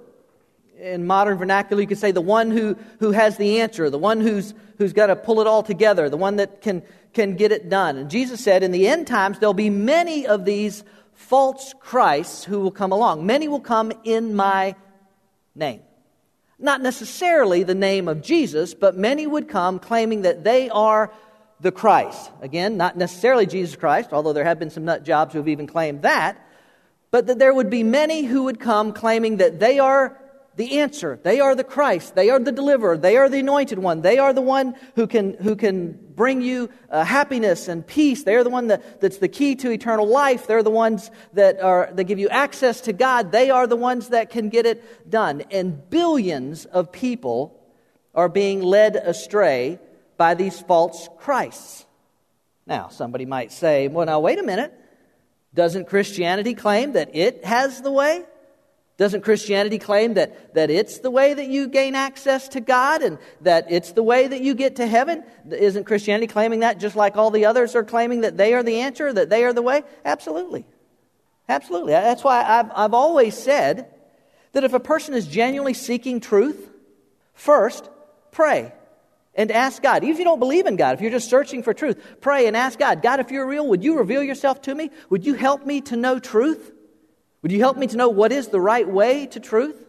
in 0.81 1.05
modern 1.05 1.37
vernacular, 1.37 1.81
you 1.81 1.87
could 1.87 1.99
say 1.99 2.11
the 2.11 2.21
one 2.21 2.49
who, 2.49 2.75
who 2.99 3.11
has 3.11 3.37
the 3.37 3.61
answer, 3.61 3.89
the 3.89 3.99
one 3.99 4.19
who's, 4.19 4.53
who's 4.77 4.93
got 4.93 5.07
to 5.07 5.15
pull 5.15 5.39
it 5.39 5.47
all 5.47 5.63
together, 5.63 6.09
the 6.09 6.17
one 6.17 6.37
that 6.37 6.61
can, 6.61 6.81
can 7.13 7.35
get 7.35 7.51
it 7.51 7.69
done. 7.69 7.97
And 7.97 8.09
Jesus 8.09 8.43
said, 8.43 8.63
in 8.63 8.71
the 8.71 8.87
end 8.87 9.07
times, 9.07 9.39
there'll 9.39 9.53
be 9.53 9.69
many 9.69 10.25
of 10.25 10.43
these 10.43 10.83
false 11.13 11.73
Christs 11.79 12.43
who 12.43 12.59
will 12.59 12.71
come 12.71 12.91
along. 12.91 13.25
Many 13.25 13.47
will 13.47 13.59
come 13.59 13.93
in 14.03 14.35
my 14.35 14.75
name. 15.53 15.81
Not 16.61 16.81
necessarily 16.81 17.63
the 17.63 17.75
name 17.75 18.07
of 18.07 18.21
Jesus, 18.21 18.73
but 18.73 18.95
many 18.95 19.25
would 19.25 19.49
come 19.49 19.79
claiming 19.79 20.21
that 20.21 20.43
they 20.43 20.69
are 20.69 21.11
the 21.59 21.71
Christ. 21.71 22.31
Again, 22.41 22.77
not 22.77 22.95
necessarily 22.95 23.45
Jesus 23.45 23.75
Christ, 23.75 24.13
although 24.13 24.33
there 24.33 24.43
have 24.43 24.59
been 24.59 24.69
some 24.69 24.85
nut 24.85 25.03
jobs 25.03 25.33
who 25.33 25.39
have 25.39 25.47
even 25.47 25.67
claimed 25.67 26.03
that, 26.03 26.37
but 27.09 27.27
that 27.27 27.39
there 27.39 27.53
would 27.53 27.69
be 27.69 27.83
many 27.83 28.23
who 28.23 28.43
would 28.43 28.59
come 28.59 28.93
claiming 28.93 29.37
that 29.37 29.59
they 29.59 29.79
are 29.79 30.17
the 30.55 30.79
answer. 30.79 31.19
They 31.23 31.39
are 31.39 31.55
the 31.55 31.63
Christ. 31.63 32.15
They 32.15 32.29
are 32.29 32.39
the 32.39 32.51
deliverer. 32.51 32.97
They 32.97 33.17
are 33.17 33.29
the 33.29 33.39
anointed 33.39 33.79
one. 33.79 34.01
They 34.01 34.17
are 34.17 34.33
the 34.33 34.41
one 34.41 34.75
who 34.95 35.07
can, 35.07 35.33
who 35.35 35.55
can 35.55 35.93
bring 36.13 36.41
you 36.41 36.69
uh, 36.89 37.05
happiness 37.05 37.67
and 37.67 37.85
peace. 37.85 38.23
They 38.23 38.35
are 38.35 38.43
the 38.43 38.49
one 38.49 38.67
that, 38.67 38.99
that's 38.99 39.19
the 39.19 39.29
key 39.29 39.55
to 39.55 39.71
eternal 39.71 40.07
life. 40.07 40.47
They're 40.47 40.63
the 40.63 40.69
ones 40.69 41.09
that, 41.33 41.61
are, 41.61 41.89
that 41.93 42.03
give 42.03 42.19
you 42.19 42.27
access 42.29 42.81
to 42.81 42.93
God. 42.93 43.31
They 43.31 43.49
are 43.49 43.65
the 43.65 43.77
ones 43.77 44.09
that 44.09 44.29
can 44.29 44.49
get 44.49 44.65
it 44.65 45.09
done. 45.09 45.41
And 45.51 45.89
billions 45.89 46.65
of 46.65 46.91
people 46.91 47.57
are 48.13 48.29
being 48.29 48.61
led 48.61 48.97
astray 48.97 49.79
by 50.17 50.33
these 50.33 50.59
false 50.59 51.07
Christs. 51.17 51.85
Now, 52.67 52.89
somebody 52.89 53.25
might 53.25 53.51
say, 53.51 53.87
well, 53.87 54.05
now, 54.05 54.19
wait 54.19 54.37
a 54.37 54.43
minute. 54.43 54.73
Doesn't 55.53 55.87
Christianity 55.87 56.53
claim 56.53 56.93
that 56.93 57.15
it 57.15 57.43
has 57.45 57.81
the 57.81 57.91
way? 57.91 58.23
Doesn't 58.97 59.21
Christianity 59.21 59.79
claim 59.79 60.13
that, 60.15 60.53
that 60.53 60.69
it's 60.69 60.99
the 60.99 61.09
way 61.09 61.33
that 61.33 61.47
you 61.47 61.67
gain 61.67 61.95
access 61.95 62.49
to 62.49 62.61
God 62.61 63.01
and 63.01 63.17
that 63.41 63.65
it's 63.69 63.93
the 63.93 64.03
way 64.03 64.27
that 64.27 64.41
you 64.41 64.53
get 64.53 64.75
to 64.75 64.85
heaven? 64.85 65.23
Isn't 65.49 65.85
Christianity 65.85 66.27
claiming 66.27 66.59
that 66.59 66.79
just 66.79 66.95
like 66.95 67.17
all 67.17 67.31
the 67.31 67.45
others 67.45 67.75
are 67.75 67.83
claiming 67.83 68.21
that 68.21 68.37
they 68.37 68.53
are 68.53 68.63
the 68.63 68.81
answer, 68.81 69.11
that 69.11 69.29
they 69.29 69.43
are 69.43 69.53
the 69.53 69.61
way? 69.61 69.83
Absolutely. 70.05 70.65
Absolutely. 71.49 71.93
That's 71.93 72.23
why 72.23 72.43
I've, 72.43 72.71
I've 72.75 72.93
always 72.93 73.35
said 73.35 73.87
that 74.51 74.63
if 74.63 74.73
a 74.73 74.79
person 74.79 75.13
is 75.15 75.27
genuinely 75.27 75.73
seeking 75.73 76.19
truth, 76.19 76.69
first, 77.33 77.89
pray 78.31 78.71
and 79.33 79.51
ask 79.51 79.81
God. 79.81 80.03
Even 80.03 80.13
if 80.13 80.19
you 80.19 80.25
don't 80.25 80.39
believe 80.39 80.65
in 80.65 80.75
God, 80.75 80.95
if 80.95 81.01
you're 81.01 81.11
just 81.11 81.29
searching 81.29 81.63
for 81.63 81.73
truth, 81.73 82.17
pray 82.21 82.47
and 82.47 82.55
ask 82.55 82.77
God 82.77 83.01
God, 83.01 83.19
if 83.19 83.31
you're 83.31 83.47
real, 83.47 83.67
would 83.67 83.83
you 83.83 83.97
reveal 83.97 84.21
yourself 84.21 84.61
to 84.63 84.75
me? 84.75 84.91
Would 85.09 85.25
you 85.25 85.33
help 85.33 85.65
me 85.65 85.81
to 85.81 85.95
know 85.95 86.19
truth? 86.19 86.71
Would 87.41 87.51
you 87.51 87.59
help 87.59 87.77
me 87.77 87.87
to 87.87 87.97
know 87.97 88.09
what 88.09 88.31
is 88.31 88.49
the 88.49 88.61
right 88.61 88.87
way 88.87 89.25
to 89.27 89.39
truth? 89.39 89.83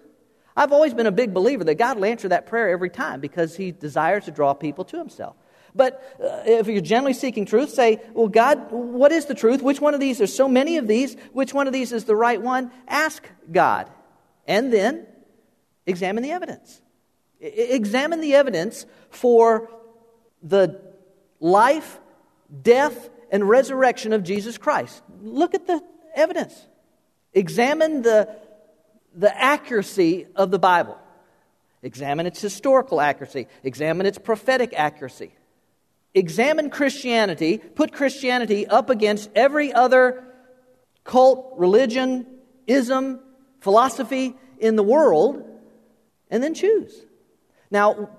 I've 0.56 0.72
always 0.72 0.94
been 0.94 1.06
a 1.06 1.12
big 1.12 1.32
believer 1.32 1.64
that 1.64 1.76
God 1.76 1.96
will 1.96 2.04
answer 2.04 2.28
that 2.28 2.46
prayer 2.46 2.70
every 2.70 2.90
time 2.90 3.20
because 3.20 3.56
He 3.56 3.72
desires 3.72 4.26
to 4.26 4.30
draw 4.30 4.54
people 4.54 4.84
to 4.86 4.98
Himself. 4.98 5.36
But 5.74 6.02
uh, 6.22 6.42
if 6.44 6.66
you're 6.66 6.82
generally 6.82 7.14
seeking 7.14 7.46
truth, 7.46 7.70
say, 7.70 8.00
Well, 8.12 8.28
God, 8.28 8.70
what 8.70 9.12
is 9.12 9.26
the 9.26 9.34
truth? 9.34 9.62
Which 9.62 9.80
one 9.80 9.94
of 9.94 10.00
these? 10.00 10.18
There's 10.18 10.34
so 10.34 10.48
many 10.48 10.76
of 10.76 10.86
these. 10.86 11.16
Which 11.32 11.54
one 11.54 11.66
of 11.66 11.72
these 11.72 11.92
is 11.92 12.04
the 12.04 12.16
right 12.16 12.40
one? 12.40 12.70
Ask 12.86 13.26
God. 13.50 13.90
And 14.46 14.72
then 14.72 15.06
examine 15.86 16.22
the 16.22 16.32
evidence. 16.32 16.80
I- 17.42 17.46
examine 17.46 18.20
the 18.20 18.34
evidence 18.34 18.84
for 19.08 19.70
the 20.42 20.80
life, 21.40 22.00
death, 22.62 23.08
and 23.30 23.48
resurrection 23.48 24.12
of 24.12 24.22
Jesus 24.22 24.58
Christ. 24.58 25.02
Look 25.22 25.54
at 25.54 25.66
the 25.66 25.82
evidence. 26.14 26.66
Examine 27.34 28.02
the, 28.02 28.28
the 29.14 29.36
accuracy 29.36 30.26
of 30.36 30.50
the 30.50 30.58
Bible. 30.58 30.98
Examine 31.82 32.26
its 32.26 32.40
historical 32.40 33.00
accuracy. 33.00 33.48
Examine 33.64 34.06
its 34.06 34.18
prophetic 34.18 34.72
accuracy. 34.76 35.32
Examine 36.14 36.70
Christianity. 36.70 37.58
Put 37.58 37.92
Christianity 37.92 38.66
up 38.66 38.90
against 38.90 39.30
every 39.34 39.72
other 39.72 40.24
cult, 41.04 41.54
religion, 41.56 42.26
ism, 42.66 43.20
philosophy 43.60 44.34
in 44.58 44.76
the 44.76 44.82
world, 44.82 45.42
and 46.30 46.42
then 46.42 46.54
choose. 46.54 46.94
Now, 47.70 48.10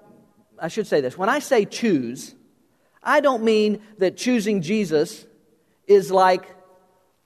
I 0.59 0.67
should 0.67 0.87
say 0.87 1.01
this. 1.01 1.17
When 1.17 1.29
I 1.29 1.39
say 1.39 1.65
choose, 1.65 2.35
I 3.01 3.21
don't 3.21 3.43
mean 3.43 3.81
that 3.99 4.17
choosing 4.17 4.61
Jesus 4.61 5.25
is 5.87 6.11
like 6.11 6.45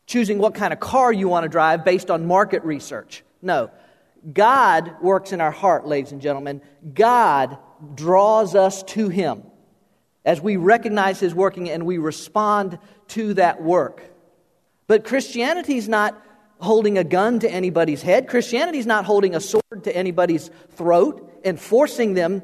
choosing 0.07 0.39
what 0.39 0.55
kind 0.55 0.73
of 0.73 0.79
car 0.79 1.13
you 1.13 1.27
want 1.27 1.43
to 1.43 1.49
drive 1.49 1.85
based 1.85 2.09
on 2.09 2.25
market 2.25 2.63
research. 2.63 3.23
No. 3.41 3.69
God 4.33 4.95
works 5.01 5.31
in 5.31 5.41
our 5.41 5.51
heart, 5.51 5.85
ladies 5.85 6.11
and 6.11 6.21
gentlemen. 6.21 6.61
God 6.93 7.57
draws 7.93 8.55
us 8.55 8.81
to 8.83 9.09
Him 9.09 9.43
as 10.25 10.41
we 10.41 10.57
recognize 10.57 11.19
His 11.19 11.35
working 11.35 11.69
and 11.69 11.85
we 11.85 11.97
respond 11.97 12.79
to 13.09 13.35
that 13.35 13.61
work. 13.61 14.01
But 14.87 15.03
Christianity 15.03 15.77
is 15.77 15.87
not 15.87 16.19
holding 16.59 16.97
a 16.97 17.03
gun 17.03 17.39
to 17.39 17.49
anybody's 17.49 18.01
head. 18.01 18.27
Christianity 18.27 18.79
is 18.79 18.85
not 18.85 19.05
holding 19.05 19.35
a 19.35 19.39
sword 19.39 19.83
to 19.83 19.95
anybody's 19.95 20.49
throat 20.71 21.41
and 21.45 21.59
forcing 21.59 22.13
them 22.13 22.41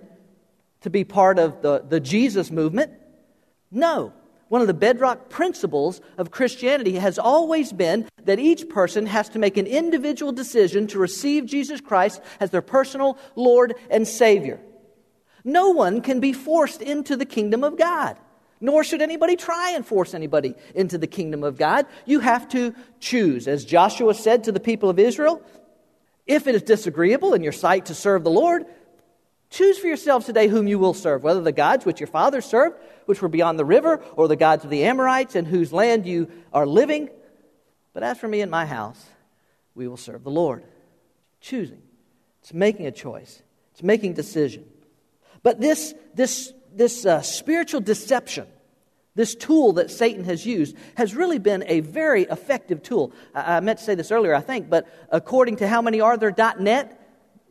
to 0.81 0.89
be 0.89 1.03
part 1.03 1.39
of 1.39 1.61
the, 1.61 1.83
the 1.87 1.99
Jesus 1.99 2.51
movement. 2.51 2.91
No. 3.71 4.13
One 4.53 4.61
of 4.61 4.67
the 4.67 4.75
bedrock 4.75 5.29
principles 5.29 5.99
of 6.15 6.29
Christianity 6.29 6.99
has 6.99 7.17
always 7.17 7.73
been 7.73 8.07
that 8.25 8.37
each 8.37 8.69
person 8.69 9.07
has 9.07 9.27
to 9.29 9.39
make 9.39 9.57
an 9.57 9.65
individual 9.65 10.31
decision 10.31 10.85
to 10.89 10.99
receive 10.99 11.47
Jesus 11.47 11.81
Christ 11.81 12.21
as 12.39 12.51
their 12.51 12.61
personal 12.61 13.17
Lord 13.35 13.73
and 13.89 14.07
Savior. 14.07 14.61
No 15.43 15.71
one 15.71 16.01
can 16.01 16.19
be 16.19 16.33
forced 16.33 16.83
into 16.83 17.17
the 17.17 17.25
kingdom 17.25 17.63
of 17.63 17.79
God, 17.79 18.15
nor 18.61 18.83
should 18.83 19.01
anybody 19.01 19.35
try 19.35 19.71
and 19.71 19.83
force 19.83 20.13
anybody 20.13 20.53
into 20.75 20.99
the 20.99 21.07
kingdom 21.07 21.43
of 21.43 21.57
God. 21.57 21.87
You 22.05 22.19
have 22.19 22.47
to 22.49 22.75
choose. 22.99 23.47
As 23.47 23.65
Joshua 23.65 24.13
said 24.13 24.43
to 24.43 24.51
the 24.51 24.59
people 24.59 24.87
of 24.87 24.99
Israel, 24.99 25.41
if 26.27 26.45
it 26.45 26.53
is 26.53 26.61
disagreeable 26.61 27.33
in 27.33 27.41
your 27.41 27.53
sight 27.53 27.87
to 27.87 27.95
serve 27.95 28.23
the 28.23 28.29
Lord, 28.29 28.67
Choose 29.53 29.77
for 29.77 29.85
yourselves 29.85 30.25
today 30.25 30.47
whom 30.47 30.67
you 30.67 30.79
will 30.79 30.95
serve, 30.95 31.21
whether 31.21 31.39
the 31.39 31.51
gods 31.51 31.85
which 31.85 31.99
your 31.99 32.07
fathers 32.07 32.43
served, 32.43 32.75
which 33.05 33.21
were 33.21 33.27
beyond 33.27 33.59
the 33.59 33.65
river, 33.65 34.03
or 34.15 34.27
the 34.27 34.35
gods 34.35 34.63
of 34.63 34.71
the 34.71 34.85
Amorites 34.85 35.35
in 35.35 35.45
whose 35.45 35.71
land 35.71 36.07
you 36.07 36.27
are 36.51 36.65
living. 36.65 37.07
But 37.93 38.01
as 38.01 38.17
for 38.17 38.27
me 38.27 38.41
and 38.41 38.49
my 38.49 38.65
house, 38.65 38.99
we 39.75 39.87
will 39.87 39.95
serve 39.95 40.23
the 40.23 40.31
Lord. 40.31 40.63
Choosing. 41.39 41.83
It's 42.41 42.51
making 42.51 42.87
a 42.87 42.91
choice. 42.91 43.43
It's 43.73 43.83
making 43.83 44.13
decision. 44.13 44.65
But 45.43 45.61
this, 45.61 45.93
this, 46.15 46.51
this 46.73 47.05
uh, 47.05 47.21
spiritual 47.21 47.81
deception, 47.81 48.47
this 49.13 49.35
tool 49.35 49.73
that 49.73 49.91
Satan 49.91 50.23
has 50.23 50.47
used, 50.47 50.75
has 50.97 51.13
really 51.13 51.37
been 51.37 51.63
a 51.67 51.81
very 51.81 52.23
effective 52.23 52.81
tool. 52.81 53.13
I, 53.35 53.57
I 53.57 53.59
meant 53.59 53.77
to 53.77 53.85
say 53.85 53.93
this 53.93 54.11
earlier, 54.11 54.33
I 54.33 54.41
think, 54.41 54.67
but 54.67 54.87
according 55.11 55.57
to 55.57 55.67
how 55.67 55.83
many 55.83 56.01
are 56.01 56.17
there.net, 56.17 57.01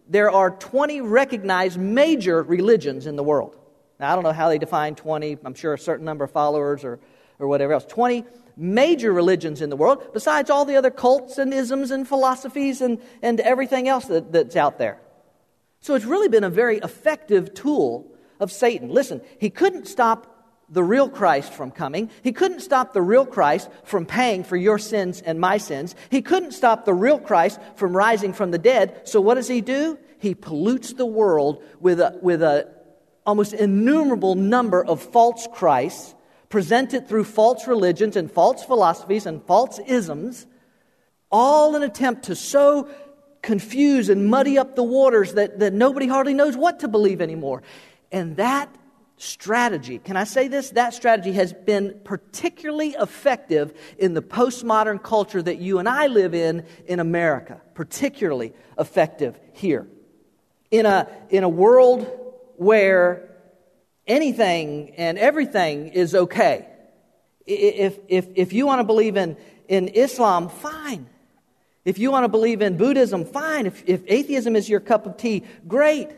there 0.08 0.30
are 0.30 0.50
20 0.50 1.00
recognized 1.00 1.78
major 1.78 2.42
religions 2.42 3.06
in 3.06 3.16
the 3.16 3.22
world. 3.22 3.56
Now, 4.00 4.12
I 4.12 4.14
don't 4.14 4.24
know 4.24 4.32
how 4.32 4.48
they 4.48 4.58
define 4.58 4.94
20. 4.94 5.38
I'm 5.44 5.54
sure 5.54 5.74
a 5.74 5.78
certain 5.78 6.04
number 6.04 6.24
of 6.24 6.30
followers 6.30 6.84
or, 6.84 6.98
or 7.38 7.46
whatever 7.46 7.72
else. 7.72 7.84
20 7.84 8.24
major 8.56 9.12
religions 9.12 9.62
in 9.62 9.70
the 9.70 9.76
world, 9.76 10.12
besides 10.12 10.50
all 10.50 10.64
the 10.64 10.76
other 10.76 10.90
cults 10.90 11.38
and 11.38 11.54
isms 11.54 11.90
and 11.90 12.06
philosophies 12.06 12.80
and, 12.80 13.00
and 13.22 13.40
everything 13.40 13.88
else 13.88 14.06
that, 14.06 14.32
that's 14.32 14.56
out 14.56 14.78
there. 14.78 15.00
So 15.80 15.94
it's 15.94 16.04
really 16.04 16.28
been 16.28 16.44
a 16.44 16.50
very 16.50 16.78
effective 16.78 17.54
tool 17.54 18.12
of 18.38 18.52
Satan. 18.52 18.88
Listen, 18.88 19.20
he 19.38 19.50
couldn't 19.50 19.86
stop 19.86 20.31
the 20.72 20.82
real 20.82 21.08
Christ 21.08 21.52
from 21.52 21.70
coming. 21.70 22.10
He 22.22 22.32
couldn't 22.32 22.60
stop 22.60 22.94
the 22.94 23.02
real 23.02 23.26
Christ 23.26 23.68
from 23.84 24.06
paying 24.06 24.42
for 24.42 24.56
your 24.56 24.78
sins 24.78 25.20
and 25.20 25.38
my 25.38 25.58
sins. 25.58 25.94
He 26.08 26.22
couldn't 26.22 26.52
stop 26.52 26.86
the 26.86 26.94
real 26.94 27.18
Christ 27.18 27.60
from 27.76 27.94
rising 27.94 28.32
from 28.32 28.50
the 28.50 28.58
dead. 28.58 29.02
So 29.04 29.20
what 29.20 29.34
does 29.34 29.48
he 29.48 29.60
do? 29.60 29.98
He 30.18 30.34
pollutes 30.34 30.94
the 30.94 31.06
world 31.06 31.62
with 31.78 32.00
a, 32.00 32.18
with 32.22 32.42
a 32.42 32.72
almost 33.26 33.52
innumerable 33.52 34.34
number 34.34 34.82
of 34.82 35.02
false 35.02 35.46
Christs 35.52 36.14
presented 36.48 37.06
through 37.06 37.24
false 37.24 37.66
religions 37.66 38.16
and 38.16 38.30
false 38.30 38.64
philosophies 38.64 39.26
and 39.26 39.42
false 39.44 39.78
isms, 39.86 40.46
all 41.30 41.76
in 41.76 41.82
an 41.82 41.90
attempt 41.90 42.24
to 42.24 42.34
so 42.34 42.88
confuse 43.42 44.08
and 44.08 44.28
muddy 44.28 44.56
up 44.56 44.74
the 44.74 44.82
waters 44.82 45.34
that, 45.34 45.58
that 45.58 45.72
nobody 45.74 46.06
hardly 46.06 46.34
knows 46.34 46.56
what 46.56 46.80
to 46.80 46.88
believe 46.88 47.20
anymore. 47.20 47.62
And 48.10 48.36
that 48.36 48.74
strategy, 49.22 49.98
can 49.98 50.16
I 50.16 50.24
say 50.24 50.48
this? 50.48 50.70
That 50.70 50.94
strategy 50.94 51.32
has 51.32 51.52
been 51.52 52.00
particularly 52.02 52.90
effective 52.90 53.72
in 53.96 54.14
the 54.14 54.22
postmodern 54.22 55.00
culture 55.00 55.40
that 55.40 55.58
you 55.58 55.78
and 55.78 55.88
I 55.88 56.08
live 56.08 56.34
in 56.34 56.66
in 56.86 56.98
America, 56.98 57.60
particularly 57.74 58.52
effective 58.78 59.38
here. 59.52 59.86
In 60.72 60.86
a, 60.86 61.08
in 61.30 61.44
a 61.44 61.48
world 61.48 62.10
where 62.56 63.30
anything 64.06 64.94
and 64.96 65.18
everything 65.18 65.88
is 65.88 66.14
okay. 66.14 66.66
If, 67.46 67.98
if, 68.08 68.26
if 68.34 68.52
you 68.52 68.66
want 68.66 68.80
to 68.80 68.84
believe 68.84 69.16
in, 69.16 69.36
in 69.68 69.88
Islam, 69.88 70.48
fine. 70.48 71.08
If 71.84 71.98
you 71.98 72.10
want 72.10 72.24
to 72.24 72.28
believe 72.28 72.60
in 72.60 72.76
Buddhism, 72.76 73.24
fine. 73.24 73.66
If, 73.66 73.84
if 73.86 74.02
atheism 74.06 74.56
is 74.56 74.68
your 74.68 74.80
cup 74.80 75.06
of 75.06 75.16
tea, 75.16 75.44
great. 75.68 76.10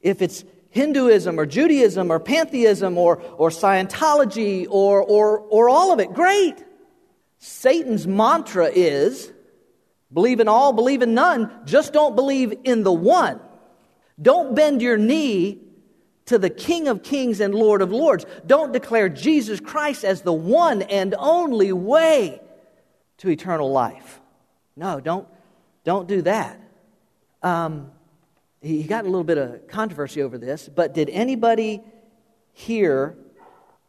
If 0.00 0.22
it's 0.22 0.44
Hinduism 0.70 1.38
or 1.38 1.46
Judaism 1.46 2.10
or 2.10 2.20
pantheism 2.20 2.96
or, 2.96 3.20
or 3.36 3.50
Scientology 3.50 4.66
or, 4.70 5.02
or, 5.02 5.40
or 5.40 5.68
all 5.68 5.92
of 5.92 6.00
it. 6.00 6.12
Great. 6.14 6.64
Satan's 7.38 8.06
mantra 8.06 8.66
is 8.66 9.32
believe 10.12 10.40
in 10.40 10.48
all, 10.48 10.72
believe 10.72 11.02
in 11.02 11.14
none, 11.14 11.50
just 11.64 11.92
don't 11.92 12.16
believe 12.16 12.54
in 12.64 12.82
the 12.82 12.92
one. 12.92 13.40
Don't 14.20 14.54
bend 14.54 14.82
your 14.82 14.96
knee 14.96 15.60
to 16.26 16.38
the 16.38 16.50
King 16.50 16.86
of 16.88 17.02
Kings 17.02 17.40
and 17.40 17.54
Lord 17.54 17.82
of 17.82 17.90
Lords. 17.90 18.26
Don't 18.46 18.72
declare 18.72 19.08
Jesus 19.08 19.58
Christ 19.58 20.04
as 20.04 20.22
the 20.22 20.32
one 20.32 20.82
and 20.82 21.14
only 21.18 21.72
way 21.72 22.40
to 23.18 23.28
eternal 23.28 23.72
life. 23.72 24.20
No, 24.76 25.00
don't, 25.00 25.26
don't 25.84 26.06
do 26.06 26.22
that. 26.22 26.60
Um, 27.42 27.90
he 28.60 28.82
got 28.82 29.04
a 29.04 29.08
little 29.08 29.24
bit 29.24 29.38
of 29.38 29.68
controversy 29.68 30.22
over 30.22 30.36
this, 30.36 30.68
but 30.68 30.92
did 30.92 31.08
anybody 31.08 31.82
hear 32.52 33.16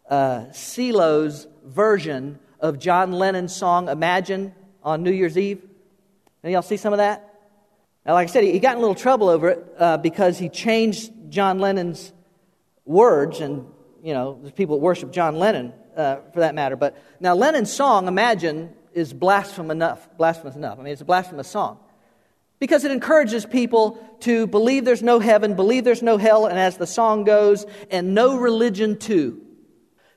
uh, 0.10 0.46
CeeLo's 0.52 1.48
version 1.66 2.40
of 2.60 2.80
John 2.80 3.12
Lennon's 3.12 3.54
song 3.54 3.90
Imagine 3.90 4.56
on 4.82 5.04
New 5.04 5.12
Year's 5.12 5.38
Eve? 5.38 5.62
Any 6.44 6.54
y'all 6.54 6.62
see 6.62 6.78
some 6.78 6.94
of 6.94 6.98
that? 6.98 7.28
Now, 8.06 8.14
like 8.14 8.30
I 8.30 8.32
said, 8.32 8.46
he 8.46 8.60
got 8.60 8.72
in 8.72 8.78
a 8.78 8.82
little 8.82 8.96
trouble 8.96 9.30
over 9.30 9.50
it 9.50 9.74
uh, 9.78 9.98
because 9.98 10.40
he 10.40 10.48
changed 10.48 11.12
John 11.30 11.60
Lennon's 11.60 12.14
words, 12.86 13.42
and, 13.42 13.66
you 14.02 14.14
know, 14.14 14.40
there's 14.42 14.54
people 14.54 14.78
that 14.78 14.82
worship 14.82 15.12
John 15.12 15.36
Lennon 15.36 15.74
uh, 15.96 16.18
for 16.34 16.40
that 16.40 16.56
matter. 16.56 16.76
But 16.76 16.98
now, 17.20 17.36
Lennon's 17.36 17.72
song, 17.72 18.08
Imagine, 18.08 18.74
is 18.94 19.14
blasphemous 19.14 19.72
enough. 19.72 20.10
Blasphemous 20.18 20.56
enough. 20.56 20.80
I 20.80 20.84
mean, 20.84 20.94
it's 20.94 21.02
a 21.02 21.06
blasphemous 21.06 21.48
song 21.48 21.78
because 22.62 22.86
it 22.86 22.92
encourages 22.92 23.44
people 23.44 23.98
to 24.20 24.46
believe 24.46 24.86
there's 24.86 25.02
no 25.02 25.20
heaven, 25.20 25.56
believe 25.56 25.84
there's 25.84 26.04
no 26.04 26.18
hell, 26.18 26.46
and 26.46 26.60
as 26.60 26.78
the 26.78 26.86
song 26.86 27.24
goes, 27.24 27.66
and 27.90 28.14
no 28.14 28.38
religion 28.38 29.00
too. 29.00 29.42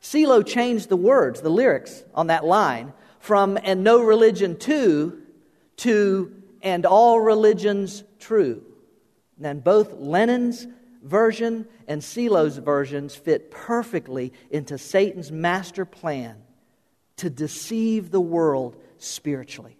CeeLo 0.02 0.46
changed 0.46 0.90
the 0.90 0.96
words, 0.96 1.40
the 1.40 1.48
lyrics 1.48 2.04
on 2.14 2.26
that 2.26 2.44
line 2.44 2.92
from 3.18 3.58
and 3.62 3.82
no 3.82 4.02
religion 4.02 4.58
too 4.58 5.22
to 5.78 6.34
and 6.60 6.84
all 6.84 7.18
religions 7.18 8.04
true. 8.18 8.62
And 9.42 9.64
both 9.64 9.94
Lennon's 9.94 10.66
version 11.02 11.66
and 11.88 12.02
CeeLo's 12.02 12.58
versions 12.58 13.14
fit 13.14 13.50
perfectly 13.50 14.34
into 14.50 14.76
Satan's 14.76 15.32
master 15.32 15.86
plan 15.86 16.36
to 17.16 17.30
deceive 17.30 18.10
the 18.10 18.20
world 18.20 18.76
spiritually. 18.98 19.78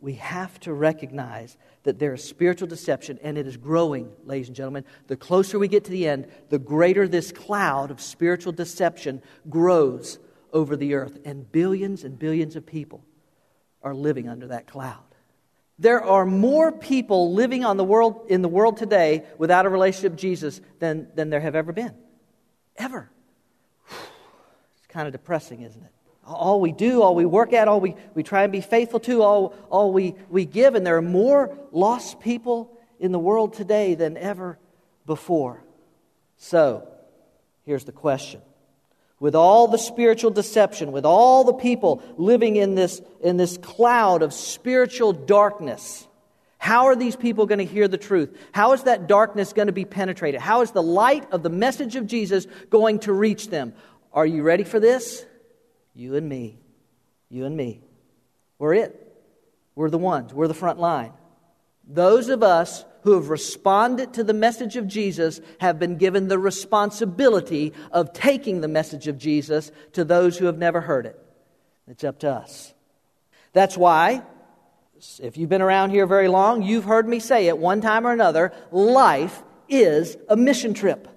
We 0.00 0.16
have 0.16 0.60
to 0.60 0.74
recognize 0.74 1.56
that 1.84 1.98
there 1.98 2.14
is 2.14 2.24
spiritual 2.24 2.66
deception, 2.66 3.18
and 3.22 3.38
it 3.38 3.46
is 3.46 3.56
growing, 3.56 4.10
ladies 4.24 4.48
and 4.48 4.56
gentlemen. 4.56 4.84
The 5.06 5.16
closer 5.16 5.58
we 5.58 5.68
get 5.68 5.84
to 5.84 5.90
the 5.90 6.08
end, 6.08 6.26
the 6.48 6.58
greater 6.58 7.06
this 7.06 7.30
cloud 7.30 7.90
of 7.90 8.00
spiritual 8.00 8.52
deception 8.52 9.22
grows 9.48 10.18
over 10.52 10.76
the 10.76 10.94
earth, 10.94 11.18
and 11.24 11.50
billions 11.50 12.04
and 12.04 12.18
billions 12.18 12.56
of 12.56 12.66
people 12.66 13.04
are 13.82 13.94
living 13.94 14.28
under 14.28 14.48
that 14.48 14.66
cloud. 14.66 15.02
There 15.78 16.02
are 16.02 16.24
more 16.24 16.72
people 16.72 17.34
living 17.34 17.64
on 17.64 17.76
the 17.76 17.84
world, 17.84 18.26
in 18.28 18.42
the 18.42 18.48
world 18.48 18.76
today 18.76 19.24
without 19.38 19.66
a 19.66 19.68
relationship 19.68 20.12
with 20.12 20.20
Jesus 20.20 20.60
than, 20.78 21.08
than 21.14 21.30
there 21.30 21.40
have 21.40 21.54
ever 21.56 21.72
been. 21.72 21.94
Ever. 22.76 23.10
It's 23.90 24.86
kind 24.88 25.06
of 25.06 25.12
depressing, 25.12 25.62
isn't 25.62 25.82
it? 25.82 25.93
All 26.26 26.60
we 26.60 26.72
do, 26.72 27.02
all 27.02 27.14
we 27.14 27.26
work 27.26 27.52
at, 27.52 27.68
all 27.68 27.80
we, 27.80 27.96
we 28.14 28.22
try 28.22 28.42
and 28.42 28.52
be 28.52 28.60
faithful 28.60 29.00
to, 29.00 29.22
all, 29.22 29.54
all 29.70 29.92
we, 29.92 30.14
we 30.28 30.44
give. 30.44 30.74
And 30.74 30.86
there 30.86 30.96
are 30.96 31.02
more 31.02 31.56
lost 31.72 32.20
people 32.20 32.70
in 32.98 33.12
the 33.12 33.18
world 33.18 33.54
today 33.54 33.94
than 33.94 34.16
ever 34.16 34.58
before. 35.06 35.62
So, 36.36 36.88
here's 37.64 37.84
the 37.84 37.92
question. 37.92 38.40
With 39.20 39.34
all 39.34 39.68
the 39.68 39.78
spiritual 39.78 40.30
deception, 40.30 40.92
with 40.92 41.04
all 41.04 41.44
the 41.44 41.54
people 41.54 42.02
living 42.16 42.56
in 42.56 42.74
this, 42.74 43.00
in 43.22 43.36
this 43.36 43.56
cloud 43.58 44.22
of 44.22 44.32
spiritual 44.32 45.12
darkness, 45.12 46.06
how 46.58 46.86
are 46.86 46.96
these 46.96 47.14
people 47.14 47.46
going 47.46 47.58
to 47.58 47.64
hear 47.64 47.88
the 47.88 47.98
truth? 47.98 48.36
How 48.52 48.72
is 48.72 48.84
that 48.84 49.06
darkness 49.06 49.52
going 49.52 49.66
to 49.66 49.72
be 49.72 49.84
penetrated? 49.84 50.40
How 50.40 50.62
is 50.62 50.70
the 50.70 50.82
light 50.82 51.30
of 51.30 51.42
the 51.42 51.50
message 51.50 51.94
of 51.96 52.06
Jesus 52.06 52.46
going 52.70 53.00
to 53.00 53.12
reach 53.12 53.48
them? 53.48 53.74
Are 54.12 54.26
you 54.26 54.42
ready 54.42 54.64
for 54.64 54.80
this? 54.80 55.26
You 55.94 56.16
and 56.16 56.28
me. 56.28 56.58
You 57.28 57.44
and 57.44 57.56
me. 57.56 57.80
We're 58.58 58.74
it. 58.74 59.00
We're 59.74 59.90
the 59.90 59.98
ones. 59.98 60.32
We're 60.32 60.48
the 60.48 60.54
front 60.54 60.78
line. 60.78 61.12
Those 61.86 62.28
of 62.28 62.42
us 62.42 62.84
who 63.02 63.12
have 63.12 63.28
responded 63.28 64.14
to 64.14 64.24
the 64.24 64.32
message 64.32 64.76
of 64.76 64.88
Jesus 64.88 65.40
have 65.60 65.78
been 65.78 65.96
given 65.98 66.28
the 66.28 66.38
responsibility 66.38 67.72
of 67.92 68.12
taking 68.12 68.60
the 68.60 68.68
message 68.68 69.08
of 69.08 69.18
Jesus 69.18 69.70
to 69.92 70.04
those 70.04 70.38
who 70.38 70.46
have 70.46 70.56
never 70.56 70.80
heard 70.80 71.06
it. 71.06 71.18
It's 71.86 72.04
up 72.04 72.20
to 72.20 72.30
us. 72.30 72.72
That's 73.52 73.76
why, 73.76 74.22
if 75.20 75.36
you've 75.36 75.50
been 75.50 75.60
around 75.62 75.90
here 75.90 76.06
very 76.06 76.28
long, 76.28 76.62
you've 76.62 76.84
heard 76.84 77.06
me 77.06 77.20
say 77.20 77.46
it 77.46 77.58
one 77.58 77.82
time 77.82 78.06
or 78.06 78.12
another 78.12 78.52
life 78.70 79.42
is 79.68 80.16
a 80.28 80.36
mission 80.36 80.72
trip. 80.72 81.08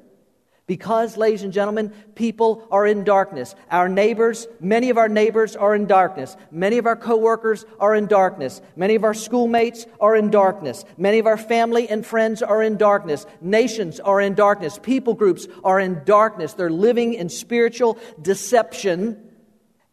Because, 0.68 1.16
ladies 1.16 1.44
and 1.44 1.54
gentlemen, 1.54 1.94
people 2.14 2.68
are 2.70 2.86
in 2.86 3.06
darkness. 3.06 3.56
Our 3.72 3.88
neighbors, 3.88 4.48
many 4.60 4.90
of 4.90 4.98
our 4.98 5.08
neighbors 5.08 5.56
are 5.56 5.74
in 5.74 5.88
darkness. 5.88 6.36
Many 6.52 6.78
of 6.78 6.86
our 6.86 6.98
coworkers 6.98 7.66
are 7.80 7.96
in 7.96 8.08
darkness. 8.08 8.62
Many 8.76 8.96
of 8.96 9.06
our 9.06 9.14
schoolmates 9.14 9.86
are 10.02 10.14
in 10.14 10.30
darkness. 10.30 10.84
Many 10.98 11.20
of 11.20 11.26
our 11.26 11.38
family 11.38 11.88
and 11.88 12.06
friends 12.06 12.42
are 12.42 12.62
in 12.62 12.76
darkness. 12.76 13.26
Nations 13.40 14.02
are 14.02 14.20
in 14.20 14.36
darkness. 14.36 14.78
People 14.84 15.14
groups 15.14 15.48
are 15.64 15.80
in 15.80 16.02
darkness. 16.04 16.52
They're 16.52 16.70
living 16.70 17.14
in 17.14 17.30
spiritual 17.30 17.98
deception. 18.22 19.24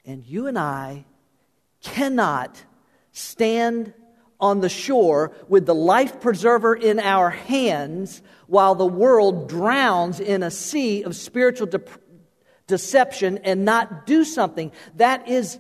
And 0.04 0.26
you 0.26 0.48
and 0.48 0.58
I 0.58 1.04
cannot 1.82 2.60
stand 3.12 3.94
on 4.44 4.61
the 4.61 4.68
shore 4.68 5.33
with 5.48 5.64
the 5.64 5.74
life 5.74 6.20
preserver 6.20 6.74
in 6.74 7.00
our 7.00 7.30
hands 7.30 8.20
while 8.46 8.74
the 8.74 8.87
world 8.87 9.48
drowns 9.48 10.20
in 10.20 10.42
a 10.42 10.50
sea 10.50 11.02
of 11.02 11.16
spiritual 11.16 11.66
de- 11.66 11.80
deception 12.66 13.38
and 13.38 13.64
not 13.64 14.04
do 14.04 14.22
something. 14.22 14.70
That 14.96 15.28
is 15.28 15.59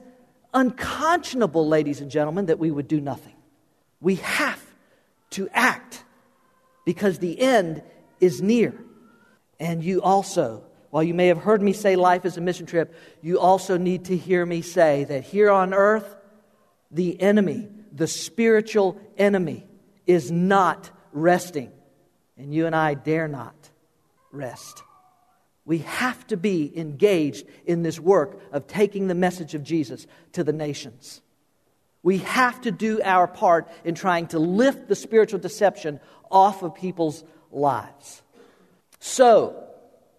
unconscionable, 0.52 1.66
ladies 1.66 2.02
and 2.02 2.10
gentlemen, 2.10 2.46
that 2.46 2.58
we 2.58 2.70
would 2.70 2.86
do 2.86 3.00
nothing. 3.00 3.32
We 4.02 4.16
have 4.16 4.62
to 5.30 5.48
act 5.54 6.04
because 6.84 7.18
the 7.20 7.40
end 7.40 7.82
is 8.20 8.42
near. 8.42 8.74
And 9.58 9.82
you 9.82 10.02
also, 10.02 10.62
while 10.90 11.02
you 11.02 11.14
may 11.14 11.28
have 11.28 11.38
heard 11.38 11.62
me 11.62 11.72
say 11.72 11.96
life 11.96 12.26
is 12.26 12.36
a 12.36 12.42
mission 12.42 12.66
trip, 12.66 12.94
you 13.22 13.40
also 13.40 13.78
need 13.78 14.04
to 14.06 14.16
hear 14.16 14.44
me 14.44 14.60
say 14.60 15.04
that 15.04 15.24
here 15.24 15.50
on 15.50 15.72
earth, 15.72 16.16
the 16.90 17.18
enemy, 17.18 17.68
the 17.94 18.06
spiritual 18.06 19.00
enemy, 19.16 19.66
is 20.06 20.30
not 20.30 20.90
resting. 21.12 21.72
And 22.36 22.52
you 22.52 22.66
and 22.66 22.74
I 22.74 22.94
dare 22.94 23.28
not 23.28 23.54
rest. 24.32 24.82
We 25.64 25.78
have 25.78 26.26
to 26.26 26.36
be 26.36 26.76
engaged 26.76 27.46
in 27.64 27.82
this 27.82 27.98
work 27.98 28.38
of 28.52 28.66
taking 28.66 29.06
the 29.06 29.14
message 29.14 29.54
of 29.54 29.62
Jesus 29.62 30.06
to 30.32 30.44
the 30.44 30.52
nations. 30.52 31.22
We 32.02 32.18
have 32.18 32.60
to 32.62 32.70
do 32.70 33.00
our 33.02 33.26
part 33.26 33.70
in 33.82 33.94
trying 33.94 34.26
to 34.28 34.38
lift 34.38 34.88
the 34.88 34.94
spiritual 34.94 35.38
deception 35.38 36.00
off 36.30 36.62
of 36.62 36.74
people's 36.74 37.24
lives. 37.50 38.22
So, 38.98 39.64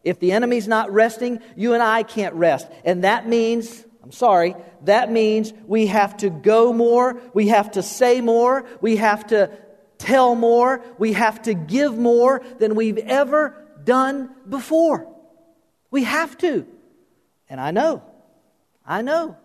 if 0.04 0.20
the 0.20 0.32
enemy's 0.32 0.68
not 0.68 0.92
resting, 0.92 1.40
you 1.56 1.74
and 1.74 1.84
I 1.84 2.04
can't 2.04 2.34
rest. 2.36 2.68
And 2.84 3.04
that 3.04 3.28
means, 3.28 3.86
I'm 4.06 4.12
sorry, 4.12 4.56
that 4.84 5.12
means 5.12 5.52
we 5.66 5.88
have 5.88 6.18
to 6.18 6.30
go 6.30 6.72
more, 6.72 7.20
we 7.34 7.48
have 7.48 7.72
to 7.72 7.82
say 7.82 8.22
more, 8.22 8.64
we 8.82 8.98
have 8.98 9.26
to 9.28 9.50
tell 9.98 10.36
more, 10.36 10.84
we 11.00 11.14
have 11.14 11.42
to 11.42 11.56
give 11.56 11.98
more 11.98 12.44
than 12.60 12.76
we've 12.76 13.00
ever 13.00 13.66
done 13.84 14.30
before. 14.48 15.12
We 15.90 16.04
have 16.04 16.38
to. 16.38 16.68
And 17.50 17.60
I 17.60 17.72
know, 17.72 18.04
I 18.86 19.02
know 19.02 19.38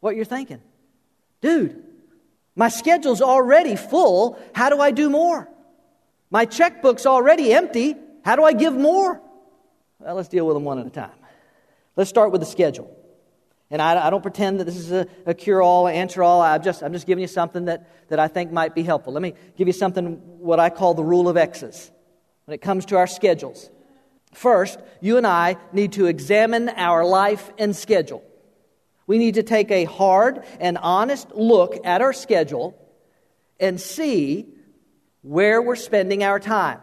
what 0.00 0.16
you're 0.16 0.26
thinking. 0.26 0.60
Dude, 1.40 1.82
my 2.54 2.68
schedule's 2.68 3.22
already 3.22 3.74
full. 3.74 4.38
How 4.54 4.68
do 4.68 4.82
I 4.82 4.90
do 4.90 5.08
more? 5.08 5.48
My 6.30 6.44
checkbook's 6.44 7.06
already 7.06 7.54
empty. 7.54 7.96
How 8.22 8.36
do 8.36 8.44
I 8.44 8.52
give 8.52 8.74
more? 8.74 9.18
Well, 9.98 10.14
let's 10.14 10.28
deal 10.28 10.46
with 10.46 10.56
them 10.56 10.64
one 10.64 10.78
at 10.78 10.86
a 10.86 10.90
time. 10.90 11.10
Let's 11.96 12.10
start 12.10 12.32
with 12.32 12.42
the 12.42 12.46
schedule. 12.46 12.97
And 13.70 13.82
I, 13.82 14.06
I, 14.06 14.10
don't 14.10 14.22
pretend 14.22 14.60
that 14.60 14.64
this 14.64 14.76
is 14.76 14.92
a, 14.92 15.06
a 15.26 15.34
cure 15.34 15.60
all, 15.60 15.88
answer 15.88 16.22
all. 16.22 16.40
I'm 16.40 16.62
just, 16.62 16.82
I'm 16.82 16.92
just 16.92 17.06
giving 17.06 17.20
you 17.20 17.28
something 17.28 17.66
that, 17.66 18.08
that 18.08 18.18
I 18.18 18.26
think 18.26 18.50
might 18.50 18.74
be 18.74 18.82
helpful. 18.82 19.12
Let 19.12 19.22
me 19.22 19.34
give 19.56 19.66
you 19.66 19.74
something, 19.74 20.14
what 20.38 20.58
I 20.58 20.70
call 20.70 20.94
the 20.94 21.04
rule 21.04 21.28
of 21.28 21.36
X's 21.36 21.90
when 22.46 22.54
it 22.54 22.62
comes 22.62 22.86
to 22.86 22.96
our 22.96 23.06
schedules. 23.06 23.68
First, 24.32 24.78
you 25.00 25.18
and 25.18 25.26
I 25.26 25.56
need 25.72 25.92
to 25.92 26.06
examine 26.06 26.70
our 26.70 27.04
life 27.04 27.50
and 27.58 27.76
schedule. 27.76 28.22
We 29.06 29.18
need 29.18 29.34
to 29.34 29.42
take 29.42 29.70
a 29.70 29.84
hard 29.84 30.44
and 30.60 30.78
honest 30.78 31.34
look 31.34 31.78
at 31.84 32.00
our 32.00 32.12
schedule 32.12 32.74
and 33.60 33.80
see 33.80 34.46
where 35.22 35.60
we're 35.60 35.76
spending 35.76 36.22
our 36.22 36.38
time. 36.38 36.80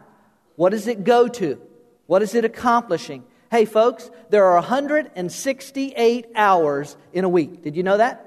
What 0.56 0.70
does 0.70 0.86
it 0.86 1.04
go 1.04 1.28
to? 1.28 1.60
What 2.06 2.22
is 2.22 2.34
it 2.34 2.44
accomplishing? 2.44 3.24
Hey, 3.50 3.64
folks, 3.64 4.10
there 4.30 4.44
are 4.44 4.54
168 4.56 6.26
hours 6.34 6.96
in 7.12 7.24
a 7.24 7.28
week. 7.28 7.62
Did 7.62 7.76
you 7.76 7.84
know 7.84 7.96
that? 7.96 8.22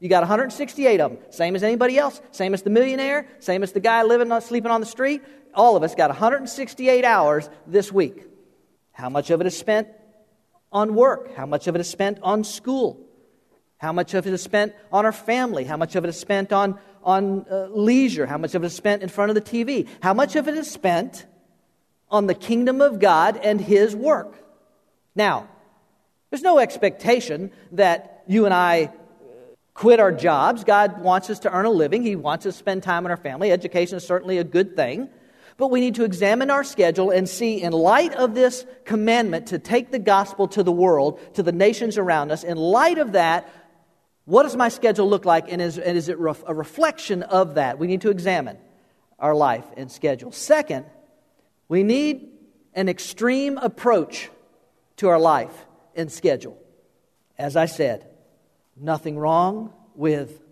You 0.00 0.08
got 0.08 0.20
168 0.20 1.00
of 1.00 1.12
them, 1.12 1.20
same 1.30 1.56
as 1.56 1.62
anybody 1.62 1.98
else, 1.98 2.20
same 2.30 2.54
as 2.54 2.62
the 2.62 2.70
millionaire, 2.70 3.26
same 3.38 3.62
as 3.62 3.72
the 3.72 3.80
guy 3.80 4.02
living 4.02 4.38
sleeping 4.40 4.70
on 4.70 4.80
the 4.80 4.86
street. 4.86 5.22
All 5.54 5.76
of 5.76 5.82
us 5.82 5.94
got 5.94 6.10
168 6.10 7.04
hours 7.04 7.48
this 7.66 7.92
week. 7.92 8.24
How 8.92 9.10
much 9.10 9.30
of 9.30 9.40
it 9.40 9.46
is 9.46 9.56
spent 9.56 9.88
on 10.72 10.94
work? 10.94 11.34
How 11.34 11.46
much 11.46 11.66
of 11.66 11.74
it 11.74 11.80
is 11.80 11.88
spent 11.88 12.18
on 12.22 12.44
school? 12.44 13.00
How 13.78 13.92
much 13.92 14.14
of 14.14 14.26
it 14.26 14.32
is 14.32 14.42
spent 14.42 14.74
on 14.90 15.04
our 15.04 15.12
family? 15.12 15.64
How 15.64 15.76
much 15.76 15.96
of 15.96 16.04
it 16.04 16.08
is 16.08 16.18
spent 16.18 16.52
on, 16.52 16.78
on 17.02 17.44
uh, 17.50 17.68
leisure? 17.70 18.24
How 18.24 18.38
much 18.38 18.54
of 18.54 18.64
it 18.64 18.66
is 18.66 18.74
spent 18.74 19.02
in 19.02 19.10
front 19.10 19.30
of 19.30 19.34
the 19.34 19.42
TV? 19.42 19.86
How 20.02 20.14
much 20.14 20.34
of 20.34 20.48
it 20.48 20.54
is 20.54 20.70
spent 20.70 21.26
on 22.10 22.26
the 22.26 22.34
kingdom 22.34 22.80
of 22.80 23.00
God 23.00 23.36
and 23.36 23.60
His 23.60 23.94
work? 23.94 24.45
Now, 25.16 25.48
there's 26.30 26.42
no 26.42 26.58
expectation 26.58 27.50
that 27.72 28.22
you 28.28 28.44
and 28.44 28.52
I 28.54 28.84
uh, 28.84 28.88
quit 29.74 29.98
our 29.98 30.12
jobs. 30.12 30.62
God 30.62 31.00
wants 31.00 31.30
us 31.30 31.40
to 31.40 31.52
earn 31.52 31.64
a 31.64 31.70
living, 31.70 32.02
He 32.02 32.14
wants 32.14 32.46
us 32.46 32.54
to 32.54 32.58
spend 32.58 32.82
time 32.82 33.04
with 33.04 33.10
our 33.10 33.16
family. 33.16 33.50
Education 33.50 33.96
is 33.96 34.06
certainly 34.06 34.38
a 34.38 34.44
good 34.44 34.76
thing. 34.76 35.08
But 35.58 35.68
we 35.68 35.80
need 35.80 35.94
to 35.94 36.04
examine 36.04 36.50
our 36.50 36.62
schedule 36.62 37.10
and 37.10 37.26
see, 37.26 37.62
in 37.62 37.72
light 37.72 38.14
of 38.14 38.34
this 38.34 38.66
commandment 38.84 39.46
to 39.46 39.58
take 39.58 39.90
the 39.90 39.98
gospel 39.98 40.48
to 40.48 40.62
the 40.62 40.70
world, 40.70 41.18
to 41.34 41.42
the 41.42 41.52
nations 41.52 41.96
around 41.96 42.30
us, 42.30 42.44
in 42.44 42.58
light 42.58 42.98
of 42.98 43.12
that, 43.12 43.50
what 44.26 44.42
does 44.42 44.54
my 44.54 44.68
schedule 44.68 45.08
look 45.08 45.24
like? 45.24 45.50
And 45.50 45.62
is, 45.62 45.78
and 45.78 45.96
is 45.96 46.10
it 46.10 46.18
a 46.18 46.54
reflection 46.54 47.22
of 47.22 47.54
that? 47.54 47.78
We 47.78 47.86
need 47.86 48.02
to 48.02 48.10
examine 48.10 48.58
our 49.18 49.34
life 49.34 49.64
and 49.78 49.90
schedule. 49.90 50.30
Second, 50.30 50.84
we 51.68 51.82
need 51.82 52.28
an 52.74 52.90
extreme 52.90 53.56
approach 53.56 54.28
to 54.96 55.08
our 55.08 55.18
life 55.18 55.66
and 55.94 56.10
schedule. 56.10 56.58
As 57.38 57.56
I 57.56 57.66
said, 57.66 58.06
Nothing 58.76 59.18
wrong 59.18 59.72
with 59.94 60.42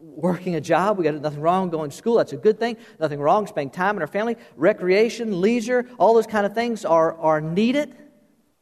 working 0.00 0.54
a 0.54 0.60
job. 0.60 0.96
We 0.96 1.04
got 1.04 1.14
nothing 1.14 1.40
wrong 1.40 1.68
going 1.68 1.90
to 1.90 1.96
school. 1.96 2.16
That's 2.16 2.32
a 2.32 2.38
good 2.38 2.58
thing. 2.58 2.78
Nothing 2.98 3.20
wrong 3.20 3.46
spending 3.46 3.70
time 3.70 3.96
in 3.96 4.02
our 4.02 4.08
family. 4.08 4.36
Recreation, 4.56 5.40
leisure, 5.40 5.86
all 5.98 6.14
those 6.14 6.26
kind 6.26 6.46
of 6.46 6.54
things 6.54 6.84
are, 6.84 7.14
are 7.18 7.42
needed. 7.42 7.94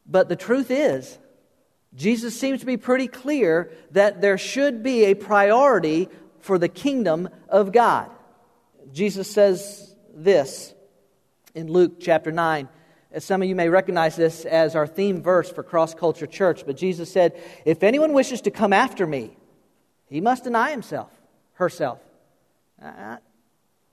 But 0.07 0.29
the 0.29 0.37
truth 0.37 0.73
is, 0.73 1.19
Jesus 1.95 2.39
seems 2.39 2.61
to 2.61 2.67
be 2.67 2.77
pretty 2.77 3.07
clear 3.07 3.71
that 3.93 4.21
there 4.21 4.39
should 4.39 4.83
be 4.83 5.05
a 5.05 5.15
priority 5.15 6.09
for 6.41 6.59
the 6.59 6.69
kingdom 6.69 7.29
of 7.49 7.71
God. 7.71 8.11
Jesus 8.93 9.31
says 9.31 9.95
this 10.13 10.75
in 11.55 11.69
Luke 11.69 12.01
chapter 12.01 12.33
9 12.33 12.69
some 13.19 13.43
of 13.43 13.49
you 13.49 13.55
may 13.55 13.69
recognize 13.69 14.17
this 14.17 14.45
as 14.45 14.75
our 14.75 14.87
theme 14.87 15.23
verse 15.23 15.51
for 15.51 15.63
Cross 15.63 15.95
Culture 15.95 16.27
Church, 16.27 16.65
but 16.65 16.77
Jesus 16.77 17.13
said, 17.13 17.41
If 17.65 17.83
anyone 17.83 18.13
wishes 18.13 18.41
to 18.43 18.51
come 18.51 18.73
after 18.73 19.07
me, 19.07 19.37
he 20.07 20.21
must 20.21 20.45
deny 20.45 20.71
himself, 20.71 21.11
herself. 21.55 22.01
Uh, 22.83 23.17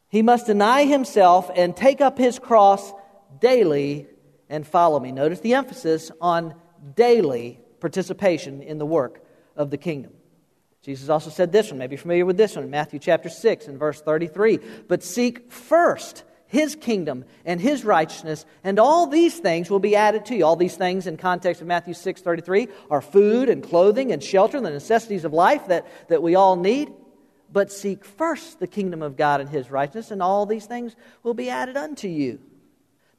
he 0.09 0.21
must 0.21 0.47
deny 0.47 0.85
himself 0.85 1.51
and 1.55 1.75
take 1.75 2.01
up 2.01 2.17
his 2.17 2.39
cross 2.39 2.93
daily 3.39 4.07
and 4.49 4.65
follow 4.65 4.99
me. 4.99 5.11
Notice 5.11 5.39
the 5.39 5.53
emphasis 5.53 6.11
on 6.19 6.55
daily 6.95 7.59
participation 7.79 8.61
in 8.61 8.77
the 8.77 8.85
work 8.85 9.23
of 9.55 9.69
the 9.69 9.77
kingdom. 9.77 10.13
Jesus 10.81 11.09
also 11.09 11.29
said 11.29 11.51
this 11.51 11.69
one, 11.69 11.77
maybe 11.77 11.97
familiar 11.97 12.25
with 12.25 12.37
this 12.37 12.55
one, 12.55 12.69
Matthew 12.69 12.99
chapter 12.99 13.29
6 13.29 13.67
and 13.67 13.77
verse 13.77 14.01
33. 14.01 14.59
But 14.87 15.03
seek 15.03 15.51
first 15.51 16.23
his 16.49 16.75
kingdom 16.75 17.25
and 17.45 17.61
his 17.61 17.85
righteousness, 17.85 18.43
and 18.63 18.79
all 18.79 19.05
these 19.05 19.37
things 19.37 19.69
will 19.69 19.79
be 19.79 19.95
added 19.95 20.25
to 20.25 20.35
you. 20.35 20.43
All 20.43 20.55
these 20.55 20.75
things 20.75 21.05
in 21.05 21.15
context 21.15 21.61
of 21.61 21.67
Matthew 21.67 21.93
6 21.93 22.21
33 22.21 22.67
are 22.89 23.01
food 23.01 23.49
and 23.49 23.63
clothing 23.63 24.11
and 24.11 24.21
shelter, 24.21 24.59
the 24.59 24.71
necessities 24.71 25.25
of 25.25 25.31
life 25.31 25.67
that, 25.67 25.85
that 26.09 26.23
we 26.23 26.33
all 26.33 26.55
need. 26.55 26.91
But 27.51 27.71
seek 27.71 28.03
first 28.03 28.59
the 28.59 28.67
kingdom 28.67 29.03
of 29.03 29.15
God 29.15 29.41
and 29.41 29.49
his 29.49 29.69
righteousness, 29.69 30.09
and 30.09 30.23
all 30.23 30.47
these 30.47 30.65
things 30.65 30.95
will 31.21 31.35
be 31.35 31.51
added 31.51 31.77
unto 31.77 32.07
you. 32.07 32.39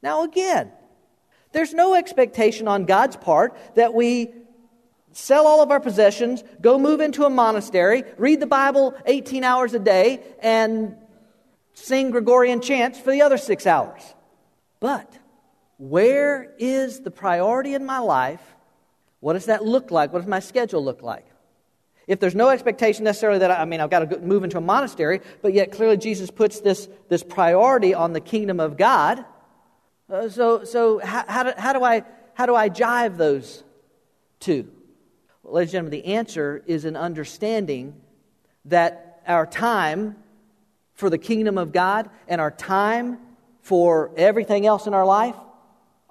Now, 0.03 0.23
again, 0.23 0.69
there's 1.53 1.73
no 1.73 1.95
expectation 1.95 2.67
on 2.67 2.83
God's 2.83 3.15
part 3.15 3.57
that 3.75 3.93
we 3.93 4.33
sell 5.13 5.47
all 5.47 5.61
of 5.61 5.71
our 5.71 5.79
possessions, 5.79 6.43
go 6.59 6.77
move 6.77 6.99
into 6.99 7.23
a 7.23 7.29
monastery, 7.29 8.03
read 8.17 8.41
the 8.41 8.47
Bible 8.47 8.93
18 9.05 9.45
hours 9.45 9.73
a 9.73 9.79
day, 9.79 10.21
and 10.41 10.97
sing 11.73 12.11
Gregorian 12.11 12.61
chants 12.61 12.99
for 12.99 13.11
the 13.11 13.21
other 13.21 13.37
six 13.37 13.65
hours. 13.65 14.01
But 14.79 15.17
where 15.77 16.53
is 16.59 17.01
the 17.01 17.11
priority 17.11 17.73
in 17.73 17.85
my 17.85 17.99
life? 17.99 18.41
What 19.19 19.33
does 19.33 19.45
that 19.45 19.63
look 19.63 19.91
like? 19.91 20.11
What 20.11 20.19
does 20.19 20.27
my 20.27 20.39
schedule 20.39 20.83
look 20.83 21.01
like? 21.01 21.25
If 22.07 22.19
there's 22.19 22.35
no 22.35 22.49
expectation 22.49 23.03
necessarily 23.03 23.39
that, 23.39 23.51
I, 23.51 23.61
I 23.61 23.65
mean, 23.65 23.79
I've 23.79 23.89
got 23.89 24.09
to 24.09 24.19
move 24.19 24.43
into 24.43 24.57
a 24.57 24.61
monastery, 24.61 25.21
but 25.41 25.53
yet 25.53 25.71
clearly 25.71 25.97
Jesus 25.97 26.29
puts 26.29 26.59
this, 26.59 26.89
this 27.09 27.23
priority 27.23 27.93
on 27.93 28.13
the 28.13 28.19
kingdom 28.19 28.59
of 28.59 28.75
God. 28.75 29.23
Uh, 30.11 30.27
so, 30.27 30.63
so 30.63 30.99
how, 30.99 31.23
how, 31.27 31.43
do, 31.43 31.51
how, 31.57 31.73
do 31.73 31.83
I, 31.83 32.03
how 32.33 32.45
do 32.45 32.55
I 32.55 32.69
jive 32.69 33.17
those 33.17 33.63
two? 34.39 34.69
Well, 35.43 35.53
ladies 35.53 35.69
and 35.69 35.89
gentlemen, 35.89 35.91
the 35.91 36.13
answer 36.13 36.63
is 36.65 36.85
an 36.85 36.95
understanding 36.95 38.01
that 38.65 39.21
our 39.27 39.45
time 39.45 40.15
for 41.01 41.09
the 41.09 41.17
kingdom 41.17 41.57
of 41.57 41.71
God 41.71 42.11
and 42.27 42.39
our 42.39 42.51
time 42.51 43.17
for 43.61 44.11
everything 44.15 44.67
else 44.67 44.85
in 44.85 44.93
our 44.93 45.05
life 45.05 45.35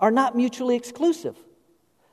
are 0.01 0.11
not 0.11 0.37
mutually 0.37 0.75
exclusive. 0.75 1.37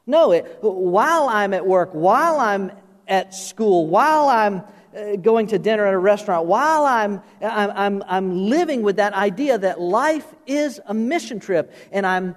No, 0.06 0.32
it, 0.32 0.60
while 0.62 1.28
I'm 1.28 1.56
at 1.56 1.66
work, 1.66 1.90
while 1.94 2.40
I'm 2.40 2.72
at 3.08 3.34
school, 3.34 3.88
while 3.88 4.30
I'm 4.30 4.62
uh, 4.96 5.16
going 5.16 5.48
to 5.48 5.58
dinner 5.58 5.88
at 5.88 5.96
a 5.96 5.98
restaurant, 5.98 6.46
while 6.46 6.86
I'm, 6.86 7.22
I'm, 7.42 7.72
I'm, 7.72 8.04
I'm 8.08 8.48
living 8.48 8.84
with 8.84 8.98
that 8.98 9.14
idea 9.14 9.58
that 9.58 9.82
life 9.82 10.32
is 10.46 10.80
a 10.86 10.94
mission 10.94 11.40
trip 11.40 11.74
and 11.92 12.06
I'm 12.06 12.36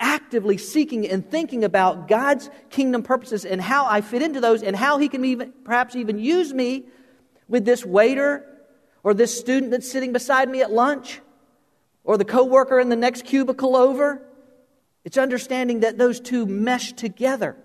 actively 0.00 0.56
seeking 0.56 1.06
and 1.06 1.30
thinking 1.30 1.62
about 1.62 2.08
God's 2.08 2.48
kingdom 2.70 3.02
purposes 3.02 3.44
and 3.44 3.60
how 3.60 3.84
I 3.84 4.00
fit 4.00 4.22
into 4.22 4.40
those 4.40 4.62
and 4.62 4.74
how 4.74 4.96
He 4.96 5.10
can 5.10 5.26
even, 5.26 5.52
perhaps 5.62 5.94
even 5.94 6.18
use 6.18 6.54
me 6.54 6.86
with 7.48 7.66
this 7.66 7.84
waiter 7.84 8.46
or 9.02 9.14
this 9.14 9.38
student 9.38 9.70
that's 9.70 9.90
sitting 9.90 10.12
beside 10.12 10.48
me 10.48 10.60
at 10.62 10.72
lunch, 10.72 11.20
or 12.04 12.16
the 12.16 12.24
coworker 12.24 12.80
in 12.80 12.88
the 12.88 12.96
next 12.96 13.24
cubicle 13.24 13.76
over. 13.76 14.22
It's 15.04 15.18
understanding 15.18 15.80
that 15.80 15.98
those 15.98 16.20
two 16.20 16.46
mesh 16.46 16.92
together. 16.92 17.56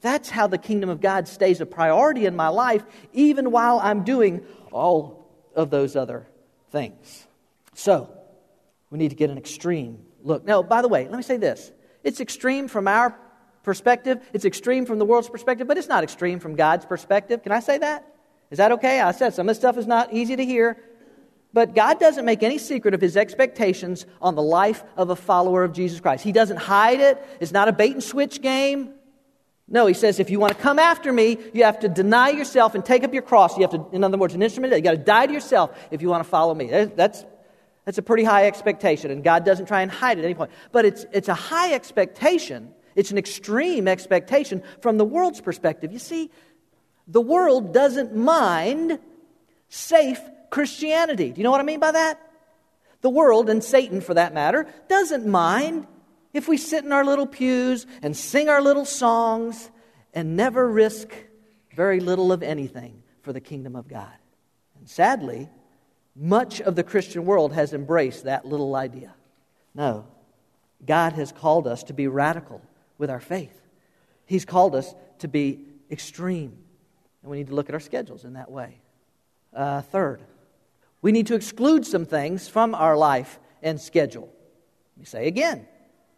That's 0.00 0.30
how 0.30 0.46
the 0.46 0.58
kingdom 0.58 0.90
of 0.90 1.00
God 1.00 1.28
stays 1.28 1.60
a 1.60 1.66
priority 1.66 2.26
in 2.26 2.34
my 2.34 2.48
life, 2.48 2.84
even 3.12 3.50
while 3.50 3.78
I'm 3.80 4.02
doing 4.02 4.44
all 4.72 5.26
of 5.54 5.70
those 5.70 5.94
other 5.94 6.26
things. 6.70 7.26
So, 7.74 8.10
we 8.90 8.98
need 8.98 9.10
to 9.10 9.16
get 9.16 9.30
an 9.30 9.38
extreme 9.38 9.98
look. 10.22 10.44
Now, 10.44 10.62
by 10.62 10.82
the 10.82 10.88
way, 10.88 11.06
let 11.06 11.16
me 11.16 11.22
say 11.22 11.36
this 11.36 11.70
it's 12.02 12.20
extreme 12.20 12.68
from 12.68 12.88
our 12.88 13.16
perspective, 13.62 14.20
it's 14.32 14.44
extreme 14.44 14.86
from 14.86 14.98
the 14.98 15.04
world's 15.04 15.28
perspective, 15.28 15.68
but 15.68 15.78
it's 15.78 15.88
not 15.88 16.02
extreme 16.02 16.40
from 16.40 16.56
God's 16.56 16.86
perspective. 16.86 17.42
Can 17.42 17.52
I 17.52 17.60
say 17.60 17.78
that? 17.78 18.06
Is 18.50 18.58
that 18.58 18.72
okay? 18.72 19.00
I 19.00 19.12
said 19.12 19.34
some 19.34 19.48
of 19.48 19.50
this 19.50 19.58
stuff 19.58 19.76
is 19.78 19.86
not 19.86 20.12
easy 20.12 20.36
to 20.36 20.44
hear. 20.44 20.76
But 21.52 21.74
God 21.74 21.98
doesn't 21.98 22.24
make 22.24 22.42
any 22.42 22.58
secret 22.58 22.94
of 22.94 23.00
his 23.00 23.16
expectations 23.16 24.06
on 24.22 24.36
the 24.36 24.42
life 24.42 24.84
of 24.96 25.10
a 25.10 25.16
follower 25.16 25.64
of 25.64 25.72
Jesus 25.72 26.00
Christ. 26.00 26.22
He 26.22 26.32
doesn't 26.32 26.58
hide 26.58 27.00
it. 27.00 27.24
It's 27.40 27.50
not 27.50 27.68
a 27.68 27.72
bait 27.72 27.92
and 27.92 28.02
switch 28.02 28.40
game. 28.40 28.94
No, 29.72 29.86
he 29.86 29.94
says, 29.94 30.18
if 30.18 30.30
you 30.30 30.40
want 30.40 30.56
to 30.56 30.60
come 30.60 30.80
after 30.80 31.12
me, 31.12 31.38
you 31.52 31.64
have 31.64 31.80
to 31.80 31.88
deny 31.88 32.30
yourself 32.30 32.74
and 32.74 32.84
take 32.84 33.04
up 33.04 33.12
your 33.12 33.22
cross. 33.22 33.56
You 33.56 33.62
have 33.62 33.70
to, 33.70 33.86
in 33.92 34.02
other 34.02 34.18
words, 34.18 34.34
an 34.34 34.42
instrument, 34.42 34.74
you 34.74 34.80
got 34.80 34.92
to 34.92 34.96
die 34.96 35.26
to 35.26 35.32
yourself 35.32 35.76
if 35.92 36.02
you 36.02 36.08
want 36.08 36.24
to 36.24 36.28
follow 36.28 36.54
me. 36.54 36.66
That's, 36.66 37.24
that's 37.84 37.98
a 37.98 38.02
pretty 38.02 38.24
high 38.24 38.46
expectation, 38.46 39.12
and 39.12 39.22
God 39.22 39.44
doesn't 39.44 39.66
try 39.66 39.82
and 39.82 39.90
hide 39.90 40.18
it 40.18 40.22
at 40.22 40.24
any 40.24 40.34
point. 40.34 40.50
But 40.72 40.86
it's, 40.86 41.06
it's 41.12 41.28
a 41.28 41.34
high 41.34 41.72
expectation, 41.72 42.74
it's 42.96 43.12
an 43.12 43.18
extreme 43.18 43.86
expectation 43.86 44.64
from 44.80 44.98
the 44.98 45.04
world's 45.04 45.40
perspective. 45.40 45.92
You 45.92 46.00
see, 46.00 46.30
the 47.10 47.20
world 47.20 47.74
doesn't 47.74 48.14
mind 48.14 49.00
safe 49.68 50.20
Christianity. 50.48 51.30
Do 51.30 51.38
you 51.38 51.44
know 51.44 51.50
what 51.50 51.60
I 51.60 51.64
mean 51.64 51.80
by 51.80 51.92
that? 51.92 52.20
The 53.00 53.10
world, 53.10 53.50
and 53.50 53.64
Satan 53.64 54.00
for 54.00 54.14
that 54.14 54.32
matter, 54.32 54.66
doesn't 54.88 55.26
mind 55.26 55.86
if 56.32 56.46
we 56.46 56.56
sit 56.56 56.84
in 56.84 56.92
our 56.92 57.04
little 57.04 57.26
pews 57.26 57.86
and 58.02 58.16
sing 58.16 58.48
our 58.48 58.62
little 58.62 58.84
songs 58.84 59.70
and 60.14 60.36
never 60.36 60.70
risk 60.70 61.12
very 61.74 61.98
little 61.98 62.30
of 62.30 62.42
anything 62.42 63.02
for 63.22 63.32
the 63.32 63.40
kingdom 63.40 63.74
of 63.74 63.88
God. 63.88 64.12
And 64.78 64.88
sadly, 64.88 65.48
much 66.14 66.60
of 66.60 66.76
the 66.76 66.84
Christian 66.84 67.24
world 67.24 67.52
has 67.52 67.72
embraced 67.72 68.24
that 68.24 68.44
little 68.44 68.76
idea. 68.76 69.14
No, 69.74 70.06
God 70.84 71.14
has 71.14 71.32
called 71.32 71.66
us 71.66 71.84
to 71.84 71.92
be 71.92 72.06
radical 72.06 72.62
with 72.98 73.10
our 73.10 73.20
faith, 73.20 73.58
He's 74.26 74.44
called 74.44 74.76
us 74.76 74.94
to 75.20 75.28
be 75.28 75.64
extreme. 75.90 76.58
And 77.22 77.30
we 77.30 77.38
need 77.38 77.48
to 77.48 77.54
look 77.54 77.68
at 77.68 77.74
our 77.74 77.80
schedules 77.80 78.24
in 78.24 78.34
that 78.34 78.50
way. 78.50 78.80
Uh, 79.54 79.82
third, 79.82 80.22
we 81.02 81.12
need 81.12 81.26
to 81.28 81.34
exclude 81.34 81.86
some 81.86 82.04
things 82.04 82.48
from 82.48 82.74
our 82.74 82.96
life 82.96 83.38
and 83.62 83.80
schedule. 83.80 84.32
Let 84.96 84.98
me 84.98 85.04
say 85.04 85.26
again 85.26 85.66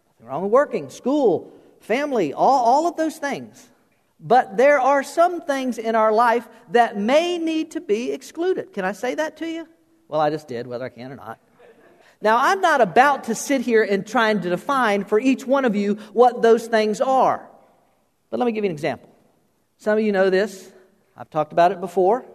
nothing 0.09 0.27
wrong 0.27 0.43
with 0.43 0.51
working, 0.51 0.89
school, 0.89 1.51
family, 1.81 2.33
all, 2.33 2.65
all 2.65 2.87
of 2.87 2.95
those 2.95 3.17
things. 3.17 3.69
But 4.19 4.55
there 4.55 4.79
are 4.79 5.03
some 5.03 5.41
things 5.41 5.77
in 5.77 5.95
our 5.95 6.11
life 6.11 6.47
that 6.71 6.97
may 6.97 7.37
need 7.37 7.71
to 7.71 7.81
be 7.81 8.11
excluded. 8.11 8.71
Can 8.71 8.85
I 8.85 8.93
say 8.93 9.15
that 9.15 9.37
to 9.37 9.47
you? 9.47 9.67
Well, 10.07 10.21
I 10.21 10.29
just 10.29 10.47
did, 10.47 10.65
whether 10.65 10.85
I 10.85 10.89
can 10.89 11.11
or 11.11 11.15
not. 11.15 11.39
Now, 12.21 12.37
I'm 12.37 12.61
not 12.61 12.79
about 12.79 13.25
to 13.25 13.35
sit 13.35 13.61
here 13.61 13.83
and 13.83 14.07
trying 14.07 14.39
to 14.41 14.49
define 14.49 15.03
for 15.03 15.19
each 15.19 15.45
one 15.45 15.65
of 15.65 15.75
you 15.75 15.95
what 16.13 16.41
those 16.41 16.67
things 16.67 17.01
are. 17.01 17.49
But 18.29 18.39
let 18.39 18.45
me 18.45 18.53
give 18.53 18.63
you 18.63 18.69
an 18.69 18.75
example. 18.75 19.09
Some 19.77 19.97
of 19.97 20.05
you 20.05 20.13
know 20.13 20.29
this. 20.29 20.71
I've 21.15 21.29
talked 21.29 21.53
about 21.53 21.71
it 21.71 21.79
before. 21.79 22.25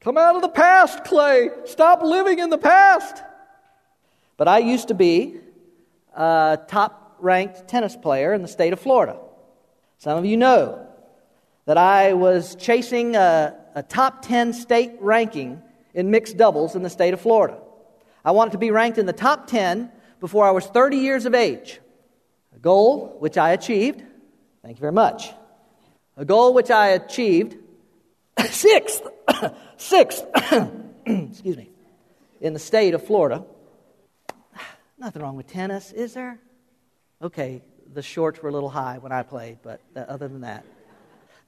Come 0.00 0.16
out 0.16 0.36
of 0.36 0.42
the 0.42 0.48
past, 0.48 1.04
Clay. 1.04 1.50
Stop 1.64 2.02
living 2.02 2.38
in 2.38 2.50
the 2.50 2.58
past. 2.58 3.22
But 4.36 4.48
I 4.48 4.58
used 4.58 4.88
to 4.88 4.94
be 4.94 5.40
a 6.14 6.58
top 6.68 7.16
ranked 7.20 7.68
tennis 7.68 7.96
player 7.96 8.32
in 8.32 8.42
the 8.42 8.48
state 8.48 8.72
of 8.72 8.80
Florida. 8.80 9.18
Some 9.98 10.16
of 10.16 10.24
you 10.24 10.36
know 10.36 10.86
that 11.66 11.76
I 11.76 12.14
was 12.14 12.54
chasing 12.54 13.16
a, 13.16 13.54
a 13.74 13.82
top 13.82 14.22
10 14.22 14.52
state 14.52 14.92
ranking 15.00 15.60
in 15.92 16.10
mixed 16.10 16.36
doubles 16.36 16.76
in 16.76 16.82
the 16.82 16.90
state 16.90 17.12
of 17.12 17.20
Florida. 17.20 17.58
I 18.24 18.30
wanted 18.30 18.52
to 18.52 18.58
be 18.58 18.70
ranked 18.70 18.98
in 18.98 19.06
the 19.06 19.12
top 19.12 19.48
10 19.48 19.90
before 20.20 20.46
I 20.46 20.52
was 20.52 20.66
30 20.66 20.96
years 20.96 21.26
of 21.26 21.34
age. 21.34 21.80
A 22.54 22.58
goal 22.58 23.16
which 23.18 23.36
I 23.36 23.50
achieved. 23.50 24.02
Thank 24.62 24.78
you 24.78 24.80
very 24.80 24.92
much. 24.92 25.30
A 26.16 26.24
goal 26.24 26.54
which 26.54 26.70
I 26.70 26.88
achieved 26.88 27.56
sixth, 28.50 29.02
sixth, 29.76 30.24
excuse 31.06 31.56
me, 31.56 31.70
in 32.40 32.52
the 32.52 32.58
state 32.58 32.94
of 32.94 33.06
Florida. 33.06 33.44
Nothing 34.98 35.22
wrong 35.22 35.36
with 35.36 35.46
tennis, 35.46 35.92
is 35.92 36.14
there? 36.14 36.38
Okay, 37.20 37.62
the 37.92 38.02
shorts 38.02 38.40
were 38.42 38.48
a 38.48 38.52
little 38.52 38.68
high 38.68 38.98
when 38.98 39.12
I 39.12 39.22
played, 39.22 39.58
but 39.62 39.80
other 39.96 40.28
than 40.28 40.42
that. 40.42 40.64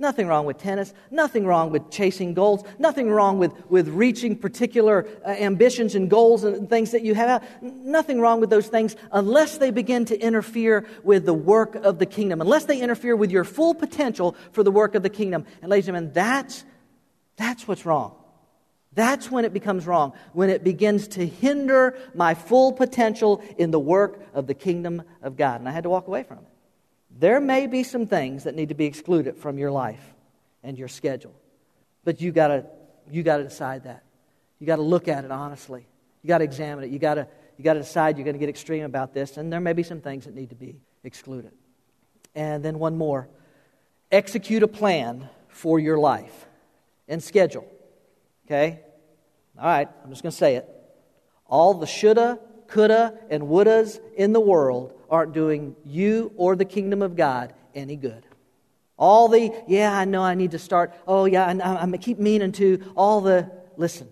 Nothing 0.01 0.29
wrong 0.29 0.47
with 0.47 0.57
tennis. 0.57 0.95
Nothing 1.11 1.45
wrong 1.45 1.71
with 1.71 1.91
chasing 1.91 2.33
goals. 2.33 2.65
Nothing 2.79 3.11
wrong 3.11 3.39
with, 3.39 3.53
with 3.71 3.87
reaching 3.89 4.35
particular 4.35 5.07
uh, 5.27 5.29
ambitions 5.29 5.95
and 5.95 6.09
goals 6.09 6.43
and 6.43 6.71
things 6.71 6.93
that 6.93 7.03
you 7.03 7.15
have. 7.15 7.47
Nothing 7.61 8.19
wrong 8.19 8.41
with 8.41 8.49
those 8.49 8.67
things 8.67 8.97
unless 9.13 9.59
they 9.59 9.71
begin 9.71 10.07
to 10.07 10.19
interfere 10.19 10.87
with 11.05 11.27
the 11.27 11.35
work 11.35 11.75
of 11.75 11.99
the 11.99 12.07
kingdom, 12.07 12.41
unless 12.41 12.65
they 12.65 12.81
interfere 12.81 13.15
with 13.15 13.31
your 13.31 13.45
full 13.45 13.75
potential 13.75 14.35
for 14.53 14.63
the 14.63 14.71
work 14.71 14.95
of 14.95 15.03
the 15.03 15.11
kingdom. 15.11 15.45
And, 15.61 15.71
ladies 15.71 15.87
and 15.89 15.97
gentlemen, 15.97 16.15
that's, 16.15 16.65
that's 17.41 17.67
what's 17.67 17.87
wrong. 17.87 18.15
That's 18.93 19.31
when 19.31 19.47
it 19.47 19.55
becomes 19.55 19.87
wrong, 19.87 20.13
when 20.35 20.51
it 20.51 20.63
begins 20.63 21.09
to 21.09 21.27
hinder 21.27 21.97
my 22.15 22.35
full 22.35 22.73
potential 22.73 23.43
in 23.57 23.71
the 23.71 23.79
work 23.79 24.21
of 24.35 24.47
the 24.47 24.53
kingdom 24.53 25.03
of 25.23 25.39
God. 25.39 25.61
And 25.61 25.69
I 25.69 25.73
had 25.73 25.85
to 25.85 25.89
walk 25.89 26.07
away 26.07 26.23
from 26.23 26.39
it. 26.39 26.53
There 27.19 27.41
may 27.41 27.67
be 27.67 27.83
some 27.83 28.07
things 28.07 28.45
that 28.45 28.55
need 28.55 28.69
to 28.69 28.75
be 28.75 28.85
excluded 28.85 29.39
from 29.39 29.57
your 29.57 29.71
life 29.71 30.03
and 30.63 30.79
your 30.79 30.89
schedule. 30.89 31.35
But 32.05 32.21
you 32.21 32.31
gotta 32.31 32.67
you 33.11 33.23
gotta 33.23 33.45
decide 33.45 33.85
that. 33.85 34.05
You 34.59 34.67
gotta 34.67 34.83
look 34.83 35.09
at 35.09 35.25
it 35.25 35.31
honestly. 35.31 35.87
You 36.23 36.29
gotta 36.29 36.45
examine 36.45 36.85
it. 36.85 36.91
You 36.91 36.99
gotta 36.99 37.27
you 37.57 37.65
gotta 37.65 37.81
decide 37.81 38.19
you're 38.19 38.27
gonna 38.27 38.37
get 38.37 38.51
extreme 38.51 38.85
about 38.85 39.15
this, 39.15 39.39
and 39.39 39.51
there 39.51 39.61
may 39.61 39.73
be 39.73 39.83
some 39.83 40.03
things 40.03 40.27
that 40.27 40.35
need 40.35 40.51
to 40.51 40.57
be 40.57 40.77
excluded. 41.05 41.53
And 42.35 42.63
then 42.63 42.79
one 42.79 42.99
more. 42.99 43.29
Execute 44.13 44.63
a 44.63 44.69
plan 44.69 45.27
for 45.49 45.79
your 45.79 45.99
life 45.99 46.47
and 47.11 47.23
schedule. 47.23 47.67
Okay? 48.47 48.81
All 49.59 49.67
right, 49.67 49.89
I'm 50.03 50.09
just 50.09 50.23
gonna 50.23 50.33
say 50.33 50.57
it. 50.57 50.67
All 51.47 51.75
the 51.75 51.87
shoulda, 51.87 52.39
coulda, 52.69 53.19
and 53.29 53.43
wouldas 53.43 54.01
in 54.17 54.33
the 54.33 54.41
world 54.41 54.95
aren't 55.11 55.35
doing 55.35 55.77
you 55.85 56.33
or 56.37 56.57
the 56.57 56.65
kingdom 56.65 57.03
of 57.03 57.17
God 57.17 57.53
any 57.75 57.97
good. 57.97 58.25
All 58.97 59.29
the, 59.29 59.53
yeah, 59.67 59.97
I 59.97 60.05
know 60.05 60.23
I 60.23 60.35
need 60.35 60.53
to 60.53 60.59
start, 60.59 60.93
oh, 61.07 61.25
yeah, 61.25 61.47
I, 61.47 61.59
I, 61.59 61.91
I 61.91 61.97
keep 61.97 62.19
meaning 62.19 62.53
to, 62.53 62.93
all 62.97 63.21
the, 63.21 63.51
listen, 63.77 64.09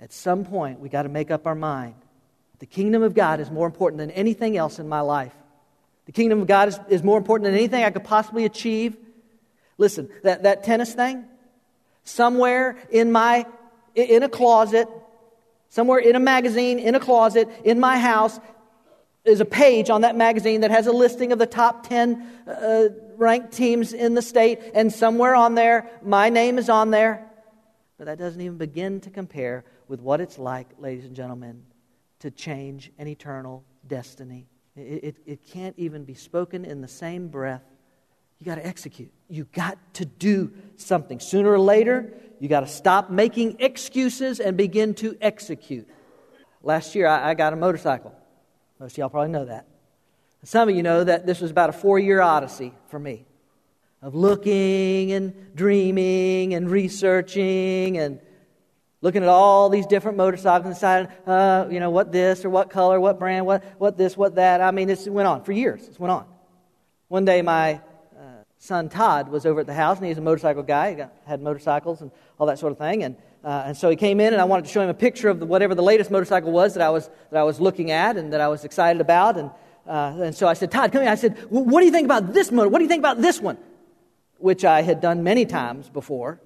at 0.00 0.12
some 0.12 0.44
point 0.44 0.80
we 0.80 0.88
got 0.88 1.02
to 1.02 1.08
make 1.08 1.30
up 1.30 1.46
our 1.46 1.54
mind. 1.54 1.94
The 2.58 2.66
kingdom 2.66 3.02
of 3.02 3.14
God 3.14 3.40
is 3.40 3.50
more 3.50 3.66
important 3.66 3.98
than 3.98 4.10
anything 4.10 4.56
else 4.56 4.78
in 4.78 4.88
my 4.88 5.00
life. 5.00 5.34
The 6.06 6.12
kingdom 6.12 6.40
of 6.40 6.46
God 6.46 6.68
is, 6.68 6.80
is 6.88 7.02
more 7.02 7.18
important 7.18 7.44
than 7.44 7.54
anything 7.54 7.84
I 7.84 7.90
could 7.90 8.04
possibly 8.04 8.44
achieve. 8.44 8.96
Listen, 9.76 10.08
that, 10.22 10.44
that 10.44 10.64
tennis 10.64 10.94
thing, 10.94 11.24
somewhere 12.04 12.78
in 12.90 13.10
my 13.12 13.46
in 13.94 14.22
a 14.22 14.28
closet, 14.28 14.88
somewhere 15.68 15.98
in 15.98 16.16
a 16.16 16.20
magazine, 16.20 16.78
in 16.78 16.94
a 16.94 17.00
closet, 17.00 17.48
in 17.64 17.78
my 17.78 17.98
house, 17.98 18.38
is 19.24 19.40
a 19.40 19.44
page 19.44 19.88
on 19.88 20.02
that 20.02 20.16
magazine 20.16 20.60
that 20.60 20.70
has 20.70 20.86
a 20.86 20.92
listing 20.92 21.32
of 21.32 21.38
the 21.38 21.46
top 21.46 21.88
10 21.88 22.30
uh, 22.46 22.88
ranked 23.16 23.52
teams 23.52 23.92
in 23.92 24.14
the 24.14 24.22
state, 24.22 24.58
and 24.74 24.92
somewhere 24.92 25.34
on 25.34 25.54
there, 25.54 25.90
my 26.02 26.28
name 26.28 26.58
is 26.58 26.68
on 26.68 26.90
there. 26.90 27.30
But 27.96 28.06
that 28.06 28.18
doesn't 28.18 28.40
even 28.40 28.58
begin 28.58 29.00
to 29.02 29.10
compare 29.10 29.64
with 29.88 30.00
what 30.00 30.20
it's 30.20 30.38
like, 30.38 30.68
ladies 30.78 31.04
and 31.04 31.14
gentlemen, 31.14 31.62
to 32.20 32.30
change 32.30 32.90
an 32.98 33.06
eternal 33.06 33.64
destiny. 33.86 34.46
It, 34.76 35.04
it, 35.04 35.16
it 35.24 35.46
can't 35.46 35.74
even 35.78 36.04
be 36.04 36.14
spoken 36.14 36.64
in 36.64 36.80
the 36.80 36.88
same 36.88 37.28
breath. 37.28 37.62
You 38.38 38.46
got 38.46 38.56
to 38.56 38.66
execute. 38.66 39.12
You 39.28 39.44
got 39.52 39.78
to 39.94 40.04
do 40.04 40.52
something. 40.76 41.20
Sooner 41.20 41.50
or 41.50 41.58
later, 41.58 42.12
you 42.40 42.48
got 42.48 42.60
to 42.60 42.66
stop 42.66 43.10
making 43.10 43.56
excuses 43.60 44.40
and 44.40 44.56
begin 44.56 44.94
to 44.94 45.16
execute. 45.20 45.88
Last 46.62 46.94
year, 46.94 47.06
I, 47.06 47.30
I 47.30 47.34
got 47.34 47.52
a 47.52 47.56
motorcycle. 47.56 48.14
Most 48.80 48.92
of 48.92 48.98
y'all 48.98 49.08
probably 49.08 49.30
know 49.30 49.46
that. 49.46 49.66
Some 50.42 50.68
of 50.68 50.74
you 50.74 50.82
know 50.82 51.04
that 51.04 51.26
this 51.26 51.40
was 51.40 51.50
about 51.50 51.70
a 51.70 51.72
four 51.72 51.98
year 51.98 52.20
odyssey 52.20 52.74
for 52.88 52.98
me 52.98 53.24
of 54.02 54.14
looking 54.14 55.12
and 55.12 55.54
dreaming 55.54 56.52
and 56.52 56.70
researching 56.70 57.96
and 57.96 58.20
looking 59.00 59.22
at 59.22 59.28
all 59.30 59.70
these 59.70 59.86
different 59.86 60.18
motorcycles 60.18 60.66
and 60.66 60.74
deciding, 60.74 61.08
uh, 61.26 61.66
you 61.70 61.80
know, 61.80 61.88
what 61.88 62.12
this 62.12 62.44
or 62.44 62.50
what 62.50 62.68
color, 62.68 63.00
what 63.00 63.18
brand, 63.18 63.46
what, 63.46 63.64
what 63.78 63.96
this, 63.96 64.16
what 64.16 64.34
that. 64.34 64.60
I 64.60 64.70
mean, 64.70 64.88
this 64.88 65.06
went 65.06 65.26
on 65.26 65.42
for 65.44 65.52
years. 65.52 65.86
This 65.86 65.98
went 65.98 66.10
on. 66.10 66.26
One 67.08 67.24
day, 67.24 67.40
my 67.40 67.80
son 68.58 68.88
Todd 68.88 69.28
was 69.28 69.46
over 69.46 69.60
at 69.60 69.66
the 69.66 69.74
house, 69.74 69.98
and 69.98 70.06
he's 70.06 70.18
a 70.18 70.22
motorcycle 70.22 70.62
guy. 70.62 70.90
He 70.90 70.96
got, 70.96 71.12
had 71.26 71.42
motorcycles 71.42 72.00
and 72.00 72.10
all 72.38 72.46
that 72.46 72.58
sort 72.58 72.72
of 72.72 72.78
thing. 72.78 73.04
And 73.04 73.16
uh, 73.44 73.64
and 73.66 73.76
so 73.76 73.90
he 73.90 73.96
came 73.96 74.20
in, 74.20 74.32
and 74.32 74.40
I 74.40 74.46
wanted 74.46 74.64
to 74.64 74.70
show 74.70 74.80
him 74.80 74.88
a 74.88 74.94
picture 74.94 75.28
of 75.28 75.38
the, 75.38 75.44
whatever 75.44 75.74
the 75.74 75.82
latest 75.82 76.10
motorcycle 76.10 76.50
was 76.50 76.74
that 76.74 76.82
I 76.82 76.88
was, 76.88 77.10
that 77.30 77.38
I 77.38 77.42
was 77.42 77.60
looking 77.60 77.90
at 77.90 78.16
and 78.16 78.32
that 78.32 78.40
I 78.40 78.48
was 78.48 78.64
excited 78.64 79.02
about. 79.02 79.36
And, 79.36 79.50
uh, 79.86 80.24
and 80.24 80.34
so 80.34 80.48
I 80.48 80.54
said, 80.54 80.70
Todd, 80.70 80.92
come 80.92 81.02
here. 81.02 81.10
I 81.10 81.14
said, 81.14 81.36
What 81.50 81.80
do 81.80 81.86
you 81.86 81.92
think 81.92 82.06
about 82.06 82.32
this 82.32 82.50
motor? 82.50 82.70
What 82.70 82.78
do 82.78 82.84
you 82.84 82.88
think 82.88 83.02
about 83.02 83.20
this 83.20 83.40
one? 83.40 83.58
Which 84.38 84.64
I 84.64 84.80
had 84.80 85.02
done 85.02 85.22
many 85.22 85.44
times 85.44 85.90
before. 85.90 86.40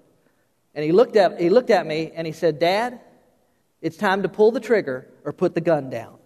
And 0.75 0.85
he 0.85 0.91
looked 0.91 1.15
at, 1.15 1.41
he 1.41 1.51
looked 1.51 1.71
at 1.71 1.87
me 1.87 2.11
and 2.15 2.27
he 2.27 2.33
said, 2.33 2.59
Dad, 2.59 3.01
it's 3.81 3.97
time 3.97 4.23
to 4.23 4.29
pull 4.29 4.51
the 4.51 4.61
trigger 4.61 5.09
or 5.25 5.33
put 5.33 5.55
the 5.55 5.61
gun 5.61 5.91
down. 5.91 6.19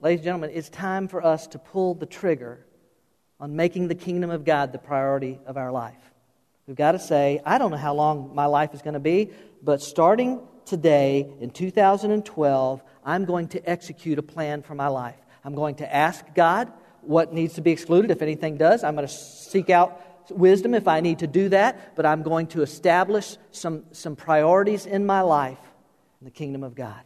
Ladies 0.00 0.20
and 0.20 0.24
gentlemen, 0.24 0.50
it's 0.54 0.68
time 0.68 1.08
for 1.08 1.24
us 1.24 1.48
to 1.48 1.58
pull 1.58 1.94
the 1.94 2.06
trigger 2.06 2.65
on 3.38 3.56
making 3.56 3.88
the 3.88 3.94
kingdom 3.94 4.30
of 4.30 4.44
God 4.44 4.72
the 4.72 4.78
priority 4.78 5.38
of 5.46 5.56
our 5.56 5.70
life. 5.70 5.94
We've 6.66 6.76
got 6.76 6.92
to 6.92 6.98
say, 6.98 7.40
I 7.44 7.58
don't 7.58 7.70
know 7.70 7.76
how 7.76 7.94
long 7.94 8.34
my 8.34 8.46
life 8.46 8.74
is 8.74 8.82
going 8.82 8.94
to 8.94 9.00
be, 9.00 9.30
but 9.62 9.80
starting 9.80 10.40
today 10.64 11.32
in 11.40 11.50
2012, 11.50 12.82
I'm 13.04 13.24
going 13.24 13.48
to 13.48 13.70
execute 13.70 14.18
a 14.18 14.22
plan 14.22 14.62
for 14.62 14.74
my 14.74 14.88
life. 14.88 15.16
I'm 15.44 15.54
going 15.54 15.76
to 15.76 15.94
ask 15.94 16.24
God 16.34 16.72
what 17.02 17.32
needs 17.32 17.54
to 17.54 17.60
be 17.60 17.70
excluded, 17.70 18.10
if 18.10 18.20
anything 18.20 18.56
does. 18.56 18.82
I'm 18.82 18.96
going 18.96 19.06
to 19.06 19.12
seek 19.12 19.70
out 19.70 20.02
wisdom 20.30 20.74
if 20.74 20.88
I 20.88 21.00
need 21.00 21.20
to 21.20 21.28
do 21.28 21.48
that, 21.50 21.94
but 21.94 22.04
I'm 22.04 22.22
going 22.22 22.48
to 22.48 22.62
establish 22.62 23.36
some, 23.52 23.84
some 23.92 24.16
priorities 24.16 24.86
in 24.86 25.06
my 25.06 25.20
life 25.20 25.60
in 26.20 26.24
the 26.24 26.32
kingdom 26.32 26.64
of 26.64 26.74
God. 26.74 27.00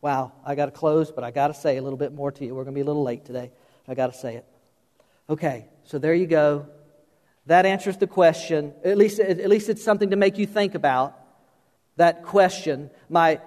Wow, 0.00 0.32
I 0.44 0.54
got 0.54 0.66
to 0.66 0.70
close, 0.70 1.10
but 1.10 1.24
I 1.24 1.32
got 1.32 1.48
to 1.48 1.54
say 1.54 1.76
a 1.78 1.82
little 1.82 1.98
bit 1.98 2.12
more 2.12 2.30
to 2.30 2.44
you. 2.44 2.54
We're 2.54 2.62
going 2.62 2.74
to 2.74 2.78
be 2.78 2.82
a 2.82 2.84
little 2.84 3.02
late 3.02 3.24
today. 3.24 3.50
I 3.88 3.94
got 3.94 4.12
to 4.12 4.18
say 4.18 4.36
it. 4.36 4.44
Okay, 5.28 5.66
so 5.84 5.98
there 5.98 6.14
you 6.14 6.26
go. 6.26 6.66
That 7.46 7.66
answers 7.66 7.96
the 7.96 8.06
question. 8.06 8.74
At 8.84 8.96
least, 8.96 9.18
at 9.20 9.48
least 9.48 9.68
it's 9.68 9.82
something 9.82 10.10
to 10.10 10.16
make 10.16 10.38
you 10.38 10.46
think 10.46 10.74
about 10.74 11.18
that 11.96 12.24
question. 12.24 12.90
My, 13.08 13.40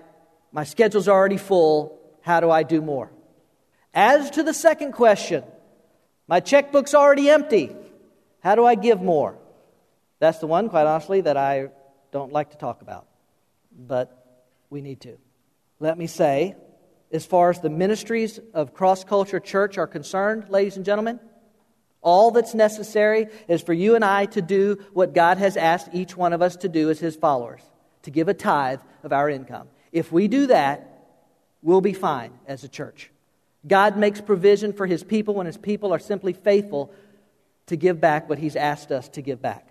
my 0.52 0.64
schedule's 0.64 1.08
already 1.08 1.38
full. 1.38 2.00
How 2.22 2.40
do 2.40 2.50
I 2.50 2.64
do 2.64 2.82
more? 2.82 3.12
As 3.94 4.32
to 4.32 4.44
the 4.44 4.54
second 4.54 4.94
question, 4.94 5.44
my 6.28 6.40
checkbook's 6.40 6.94
already 6.94 7.30
empty. 7.30 7.76
How 8.42 8.56
do 8.56 8.66
I 8.66 8.76
give 8.76 9.02
more? 9.02 9.38
That's 10.20 10.40
the 10.40 10.48
one, 10.48 10.70
quite 10.70 10.86
honestly, 10.86 11.22
that 11.22 11.38
I 11.38 11.70
don't 12.12 12.32
like 12.32 12.52
to 12.52 12.58
talk 12.58 12.82
about. 12.82 13.08
But 13.72 14.16
we 14.70 14.82
need 14.82 15.02
to. 15.02 15.18
Let 15.80 15.98
me 15.98 16.08
say, 16.08 16.56
as 17.12 17.26
far 17.26 17.50
as 17.50 17.62
the 17.62 17.70
ministries 17.70 18.40
of 18.54 18.74
Cross 18.74 19.06
Culture 19.06 19.40
Church 19.40 19.78
are 19.78 19.88
concerned, 19.88 20.50
ladies 20.50 20.76
and 20.76 20.86
gentlemen, 20.86 21.20
all 22.02 22.32
that's 22.32 22.54
necessary 22.54 23.28
is 23.48 23.62
for 23.62 23.74
you 23.74 23.96
and 23.96 24.06
I 24.06 24.26
to 24.28 24.42
do 24.42 24.78
what 24.94 25.14
God 25.14 25.38
has 25.38 25.58
asked 25.58 25.90
each 25.94 26.16
one 26.16 26.34
of 26.34 26.42
us 26.42 26.56
to 26.58 26.70
do 26.70 26.90
as 26.90 27.00
His 27.00 27.16
followers 27.16 27.62
to 28.04 28.12
give 28.12 28.28
a 28.28 28.34
tithe 28.34 28.80
of 29.04 29.14
our 29.14 29.30
income. 29.30 29.68
If 29.92 30.12
we 30.12 30.28
do 30.28 30.48
that, 30.48 31.06
we'll 31.62 31.82
be 31.82 31.94
fine 31.94 32.32
as 32.48 32.64
a 32.64 32.68
church. 32.68 33.12
God 33.68 33.98
makes 33.98 34.22
provision 34.22 34.74
for 34.74 34.86
his 34.88 35.04
people 35.04 35.34
when 35.36 35.46
his 35.46 35.58
people 35.58 35.94
are 35.94 36.00
simply 36.00 36.34
faithful 36.34 36.94
to 37.68 37.76
give 37.76 38.00
back 38.00 38.30
what 38.30 38.40
he's 38.40 38.56
asked 38.56 38.92
us 38.92 39.10
to 39.10 39.22
give 39.22 39.42
back. 39.42 39.68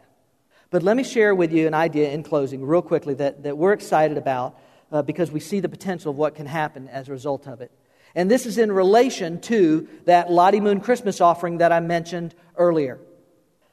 But 0.71 0.83
let 0.83 0.97
me 0.97 1.03
share 1.03 1.35
with 1.35 1.53
you 1.53 1.67
an 1.67 1.75
idea 1.75 2.11
in 2.11 2.23
closing, 2.23 2.65
real 2.65 2.83
quickly, 2.83 3.15
that, 3.15 3.45
that 3.45 3.57
we're 3.57 3.73
excited 3.73 4.19
about 4.19 4.59
uh, 4.93 5.03
because 5.03 5.31
we 5.31 5.41
see 5.41 5.61
the 5.61 5.69
potential 5.69 6.11
of 6.11 6.19
what 6.19 6.35
can 6.35 6.47
happen 6.47 6.89
as 6.89 7.09
a 7.09 7.13
result 7.13 7.47
of 7.47 7.63
it. 7.63 7.73
And 8.15 8.31
this 8.31 8.47
is 8.47 8.59
in 8.59 8.73
relation 8.73 9.41
to 9.43 9.89
that 10.07 10.31
Lottie 10.31 10.61
Moon 10.61 10.81
Christmas 10.81 11.21
offering 11.21 11.59
that 11.59 11.73
I 11.73 11.81
mentioned 11.81 12.35
earlier. 12.57 12.99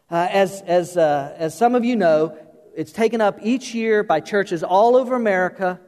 Uh, 0.09 0.27
as, 0.29 0.61
as, 0.61 0.97
uh, 0.97 1.33
as 1.37 1.57
some 1.57 1.75
of 1.75 1.83
you 1.83 1.95
know, 1.95 2.37
it's 2.75 2.91
taken 2.91 3.21
up 3.21 3.39
each 3.41 3.73
year 3.73 4.03
by 4.03 4.19
churches 4.19 4.63
all 4.63 4.95
over 4.95 5.15
America. 5.15 5.79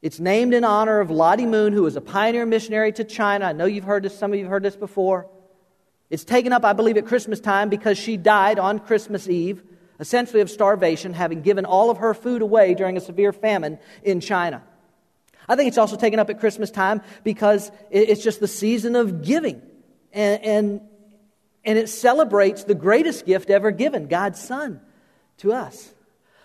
It's 0.00 0.20
named 0.20 0.54
in 0.54 0.64
honor 0.64 1.00
of 1.00 1.10
Lottie 1.10 1.46
Moon, 1.46 1.72
who 1.72 1.82
was 1.82 1.96
a 1.96 2.00
pioneer 2.00 2.46
missionary 2.46 2.92
to 2.92 3.04
China. 3.04 3.46
I 3.46 3.52
know 3.52 3.66
you've 3.66 3.84
heard 3.84 4.02
this, 4.02 4.16
some 4.16 4.32
of 4.32 4.38
you 4.38 4.44
have 4.44 4.50
heard 4.50 4.62
this 4.62 4.76
before. 4.76 5.28
It's 6.10 6.24
taken 6.24 6.52
up, 6.52 6.64
I 6.64 6.72
believe, 6.72 6.96
at 6.96 7.06
Christmas 7.06 7.40
time 7.40 7.68
because 7.68 7.98
she 7.98 8.16
died 8.16 8.58
on 8.58 8.78
Christmas 8.78 9.28
Eve 9.28 9.62
essentially 10.00 10.40
of 10.40 10.50
starvation, 10.50 11.14
having 11.14 11.42
given 11.42 11.64
all 11.64 11.90
of 11.90 11.98
her 11.98 12.14
food 12.14 12.42
away 12.42 12.74
during 12.74 12.96
a 12.96 13.00
severe 13.00 13.32
famine 13.32 13.78
in 14.02 14.20
China. 14.20 14.62
I 15.48 15.56
think 15.56 15.68
it's 15.68 15.78
also 15.78 15.96
taken 15.96 16.18
up 16.18 16.30
at 16.30 16.40
Christmas 16.40 16.70
time 16.70 17.02
because 17.22 17.70
it's 17.90 18.22
just 18.22 18.40
the 18.40 18.48
season 18.48 18.96
of 18.96 19.22
giving. 19.22 19.60
And, 20.12 20.42
and, 20.42 20.80
and 21.64 21.78
it 21.78 21.88
celebrates 21.88 22.64
the 22.64 22.74
greatest 22.74 23.26
gift 23.26 23.50
ever 23.50 23.70
given, 23.70 24.06
God's 24.06 24.40
Son, 24.40 24.80
to 25.38 25.52
us. 25.52 25.92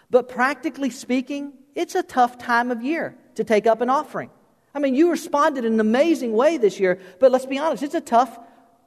But 0.09 0.27
practically 0.27 0.89
speaking, 0.89 1.53
it's 1.75 1.95
a 1.95 2.03
tough 2.03 2.37
time 2.37 2.71
of 2.71 2.81
year 2.81 3.15
to 3.35 3.43
take 3.43 3.67
up 3.67 3.81
an 3.81 3.89
offering. 3.89 4.29
I 4.73 4.79
mean, 4.79 4.95
you 4.95 5.11
responded 5.11 5.65
in 5.65 5.73
an 5.73 5.79
amazing 5.79 6.33
way 6.33 6.57
this 6.57 6.79
year, 6.79 6.99
but 7.19 7.31
let's 7.31 7.45
be 7.45 7.57
honest, 7.57 7.83
it's 7.83 7.95
a 7.95 8.01
tough 8.01 8.37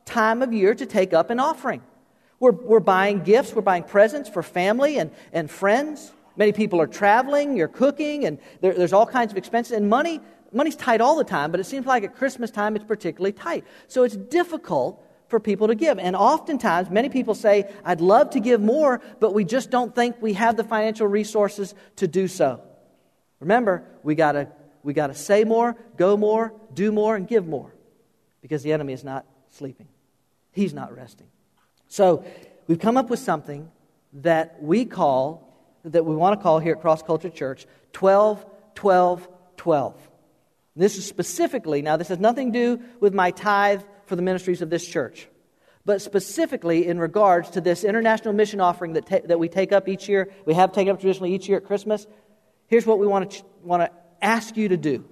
time 0.04 0.42
of 0.42 0.52
year 0.52 0.74
to 0.74 0.86
take 0.86 1.12
up 1.12 1.30
an 1.30 1.40
offering. 1.40 1.82
We're, 2.38 2.52
we're 2.52 2.80
buying 2.80 3.22
gifts, 3.22 3.54
we're 3.54 3.62
buying 3.62 3.84
presents 3.84 4.28
for 4.28 4.42
family 4.42 4.98
and, 4.98 5.10
and 5.32 5.50
friends. 5.50 6.12
Many 6.36 6.52
people 6.52 6.80
are 6.80 6.86
traveling, 6.86 7.56
you're 7.56 7.68
cooking, 7.68 8.24
and 8.24 8.38
there, 8.60 8.74
there's 8.74 8.92
all 8.92 9.06
kinds 9.06 9.32
of 9.32 9.38
expenses. 9.38 9.72
And 9.72 9.88
money, 9.88 10.20
money's 10.52 10.76
tight 10.76 11.00
all 11.00 11.16
the 11.16 11.24
time, 11.24 11.50
but 11.50 11.60
it 11.60 11.64
seems 11.64 11.86
like 11.86 12.04
at 12.04 12.16
Christmas 12.16 12.50
time 12.50 12.76
it's 12.76 12.84
particularly 12.84 13.32
tight. 13.32 13.64
So 13.88 14.04
it's 14.04 14.16
difficult 14.16 15.04
for 15.28 15.40
people 15.40 15.68
to 15.68 15.74
give. 15.74 15.98
And 15.98 16.14
oftentimes, 16.14 16.90
many 16.90 17.08
people 17.08 17.34
say, 17.34 17.70
I'd 17.84 18.00
love 18.00 18.30
to 18.30 18.40
give 18.40 18.60
more, 18.60 19.00
but 19.18 19.32
we 19.32 19.44
just 19.44 19.70
don't 19.70 19.94
think 19.94 20.20
we 20.20 20.34
have 20.34 20.56
the 20.56 20.64
financial 20.64 21.06
resources 21.06 21.74
to 21.96 22.06
do 22.06 22.28
so. 22.28 22.60
Remember, 23.40 23.82
we 24.02 24.14
gotta, 24.14 24.48
we 24.82 24.92
gotta 24.92 25.14
say 25.14 25.44
more, 25.44 25.74
go 25.96 26.16
more, 26.16 26.52
do 26.74 26.92
more, 26.92 27.16
and 27.16 27.26
give 27.26 27.46
more 27.46 27.74
because 28.42 28.62
the 28.62 28.72
enemy 28.72 28.92
is 28.92 29.04
not 29.04 29.24
sleeping. 29.48 29.88
He's 30.52 30.74
not 30.74 30.94
resting. 30.94 31.28
So 31.88 32.24
we've 32.66 32.78
come 32.78 32.96
up 32.96 33.08
with 33.08 33.18
something 33.18 33.70
that 34.12 34.62
we 34.62 34.84
call, 34.84 35.51
that 35.84 36.04
we 36.04 36.14
want 36.14 36.38
to 36.38 36.42
call 36.42 36.58
here 36.58 36.74
at 36.74 36.80
Cross 36.80 37.02
Culture 37.02 37.30
Church 37.30 37.66
12, 37.92 38.44
12, 38.74 39.28
12. 39.56 40.08
This 40.74 40.96
is 40.96 41.06
specifically, 41.06 41.82
now 41.82 41.96
this 41.96 42.08
has 42.08 42.18
nothing 42.18 42.52
to 42.52 42.58
do 42.58 42.82
with 43.00 43.12
my 43.12 43.30
tithe 43.30 43.82
for 44.06 44.16
the 44.16 44.22
ministries 44.22 44.62
of 44.62 44.70
this 44.70 44.86
church, 44.86 45.28
but 45.84 46.00
specifically 46.00 46.86
in 46.86 46.98
regards 46.98 47.50
to 47.50 47.60
this 47.60 47.84
international 47.84 48.32
mission 48.32 48.60
offering 48.60 48.94
that, 48.94 49.06
ta- 49.06 49.26
that 49.26 49.38
we 49.38 49.48
take 49.48 49.72
up 49.72 49.88
each 49.88 50.08
year, 50.08 50.32
we 50.46 50.54
have 50.54 50.72
taken 50.72 50.92
up 50.92 51.00
traditionally 51.00 51.34
each 51.34 51.48
year 51.48 51.58
at 51.58 51.64
Christmas. 51.64 52.06
Here's 52.68 52.86
what 52.86 52.98
we 52.98 53.06
want 53.06 53.30
to, 53.30 53.38
ch- 53.38 53.44
want 53.62 53.82
to 53.82 53.90
ask 54.22 54.56
you 54.56 54.68
to 54.68 54.76
do, 54.76 55.04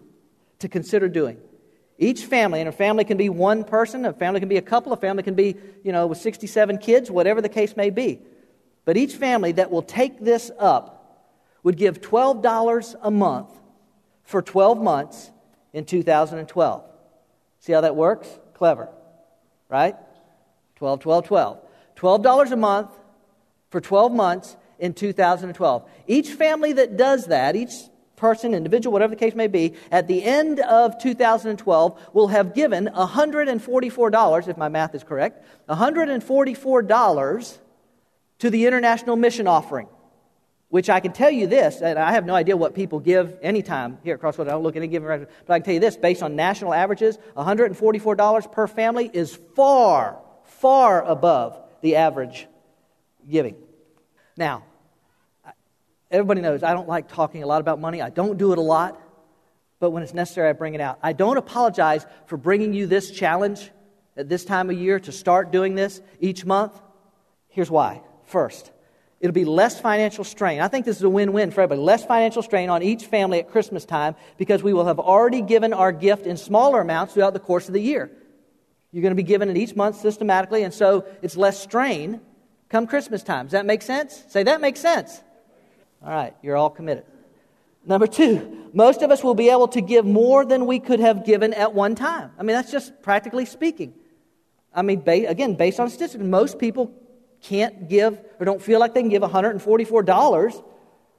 to 0.60 0.68
consider 0.68 1.08
doing. 1.08 1.38
Each 1.98 2.24
family, 2.24 2.60
and 2.60 2.68
a 2.68 2.72
family 2.72 3.04
can 3.04 3.18
be 3.18 3.28
one 3.28 3.64
person, 3.64 4.06
a 4.06 4.14
family 4.14 4.40
can 4.40 4.48
be 4.48 4.56
a 4.56 4.62
couple, 4.62 4.94
a 4.94 4.96
family 4.96 5.22
can 5.22 5.34
be, 5.34 5.56
you 5.84 5.92
know, 5.92 6.06
with 6.06 6.16
67 6.18 6.78
kids, 6.78 7.10
whatever 7.10 7.42
the 7.42 7.50
case 7.50 7.76
may 7.76 7.90
be. 7.90 8.22
But 8.90 8.96
each 8.96 9.14
family 9.14 9.52
that 9.52 9.70
will 9.70 9.82
take 9.82 10.18
this 10.18 10.50
up 10.58 11.22
would 11.62 11.76
give 11.76 12.00
$12 12.00 12.96
a 13.00 13.10
month 13.12 13.50
for 14.24 14.42
12 14.42 14.82
months 14.82 15.30
in 15.72 15.84
2012. 15.84 16.84
See 17.60 17.72
how 17.72 17.82
that 17.82 17.94
works? 17.94 18.26
Clever, 18.52 18.88
right? 19.68 19.94
12, 20.74 20.98
12, 20.98 21.24
12. 21.24 21.58
$12 21.94 22.50
a 22.50 22.56
month 22.56 22.90
for 23.68 23.80
12 23.80 24.10
months 24.10 24.56
in 24.80 24.92
2012. 24.92 25.88
Each 26.08 26.30
family 26.32 26.72
that 26.72 26.96
does 26.96 27.26
that, 27.26 27.54
each 27.54 27.74
person, 28.16 28.54
individual, 28.54 28.92
whatever 28.92 29.14
the 29.14 29.20
case 29.20 29.36
may 29.36 29.46
be, 29.46 29.74
at 29.92 30.08
the 30.08 30.24
end 30.24 30.58
of 30.58 31.00
2012 31.00 32.08
will 32.12 32.26
have 32.26 32.56
given 32.56 32.86
$144, 32.88 34.48
if 34.48 34.56
my 34.56 34.68
math 34.68 34.96
is 34.96 35.04
correct, 35.04 35.46
$144 35.68 37.58
to 38.40 38.50
the 38.50 38.66
International 38.66 39.16
Mission 39.16 39.46
Offering. 39.46 39.88
Which 40.68 40.88
I 40.88 41.00
can 41.00 41.12
tell 41.12 41.30
you 41.30 41.48
this, 41.48 41.80
and 41.80 41.98
I 41.98 42.12
have 42.12 42.24
no 42.24 42.34
idea 42.34 42.56
what 42.56 42.76
people 42.76 43.00
give 43.00 43.36
anytime 43.42 43.98
here 44.04 44.14
at 44.14 44.20
Crossroads. 44.20 44.48
I 44.48 44.52
don't 44.52 44.62
look 44.62 44.76
at 44.76 44.82
any 44.82 44.86
given 44.86 45.08
record, 45.08 45.28
but 45.44 45.54
I 45.54 45.58
can 45.58 45.64
tell 45.64 45.74
you 45.74 45.80
this 45.80 45.96
based 45.96 46.22
on 46.22 46.36
national 46.36 46.72
averages, 46.72 47.18
$144 47.36 48.52
per 48.52 48.66
family 48.68 49.10
is 49.12 49.36
far, 49.56 50.20
far 50.44 51.04
above 51.04 51.60
the 51.80 51.96
average 51.96 52.46
giving. 53.28 53.56
Now, 54.36 54.62
Everybody 56.10 56.40
knows 56.40 56.62
I 56.62 56.74
don't 56.74 56.88
like 56.88 57.08
talking 57.08 57.42
a 57.42 57.46
lot 57.46 57.60
about 57.60 57.80
money. 57.80 58.02
I 58.02 58.10
don't 58.10 58.36
do 58.36 58.52
it 58.52 58.58
a 58.58 58.62
lot, 58.62 59.00
but 59.78 59.90
when 59.90 60.02
it's 60.02 60.12
necessary, 60.12 60.48
I 60.48 60.52
bring 60.52 60.74
it 60.74 60.80
out. 60.80 60.98
I 61.02 61.12
don't 61.12 61.36
apologize 61.36 62.04
for 62.26 62.36
bringing 62.36 62.72
you 62.72 62.86
this 62.86 63.12
challenge 63.12 63.70
at 64.16 64.28
this 64.28 64.44
time 64.44 64.70
of 64.70 64.76
year 64.76 64.98
to 65.00 65.12
start 65.12 65.52
doing 65.52 65.76
this 65.76 66.00
each 66.18 66.44
month. 66.44 66.78
Here's 67.48 67.70
why. 67.70 68.02
First, 68.30 68.70
it'll 69.20 69.34
be 69.34 69.44
less 69.44 69.80
financial 69.80 70.22
strain. 70.22 70.60
I 70.60 70.68
think 70.68 70.86
this 70.86 70.96
is 70.96 71.02
a 71.02 71.10
win 71.10 71.32
win 71.32 71.50
for 71.50 71.62
everybody. 71.62 71.84
Less 71.84 72.04
financial 72.04 72.42
strain 72.42 72.70
on 72.70 72.82
each 72.82 73.06
family 73.06 73.40
at 73.40 73.50
Christmas 73.50 73.84
time 73.84 74.14
because 74.38 74.62
we 74.62 74.72
will 74.72 74.86
have 74.86 75.00
already 75.00 75.42
given 75.42 75.72
our 75.72 75.90
gift 75.90 76.26
in 76.26 76.36
smaller 76.36 76.80
amounts 76.80 77.14
throughout 77.14 77.32
the 77.32 77.40
course 77.40 77.66
of 77.66 77.74
the 77.74 77.80
year. 77.80 78.10
You're 78.92 79.02
going 79.02 79.10
to 79.10 79.16
be 79.16 79.24
given 79.24 79.48
it 79.48 79.56
each 79.56 79.74
month 79.74 79.96
systematically, 79.96 80.62
and 80.62 80.72
so 80.72 81.04
it's 81.22 81.36
less 81.36 81.60
strain 81.60 82.20
come 82.68 82.86
Christmas 82.86 83.24
time. 83.24 83.46
Does 83.46 83.52
that 83.52 83.66
make 83.66 83.82
sense? 83.82 84.24
Say, 84.28 84.44
that 84.44 84.60
makes 84.60 84.80
sense. 84.80 85.20
All 86.02 86.10
right, 86.10 86.34
you're 86.42 86.56
all 86.56 86.70
committed. 86.70 87.04
Number 87.84 88.06
two, 88.06 88.68
most 88.72 89.02
of 89.02 89.10
us 89.10 89.24
will 89.24 89.34
be 89.34 89.50
able 89.50 89.68
to 89.68 89.80
give 89.80 90.04
more 90.04 90.44
than 90.44 90.66
we 90.66 90.78
could 90.78 91.00
have 91.00 91.24
given 91.24 91.52
at 91.52 91.74
one 91.74 91.94
time. 91.94 92.30
I 92.38 92.42
mean, 92.42 92.54
that's 92.54 92.70
just 92.70 93.02
practically 93.02 93.44
speaking. 93.44 93.94
I 94.72 94.82
mean, 94.82 95.00
ba- 95.00 95.28
again, 95.28 95.54
based 95.54 95.80
on 95.80 95.88
statistics, 95.90 96.22
most 96.22 96.58
people 96.58 96.94
can't 97.42 97.88
give 97.88 98.20
or 98.38 98.46
don't 98.46 98.62
feel 98.62 98.80
like 98.80 98.94
they 98.94 99.00
can 99.00 99.10
give 99.10 99.22
$144 99.22 100.64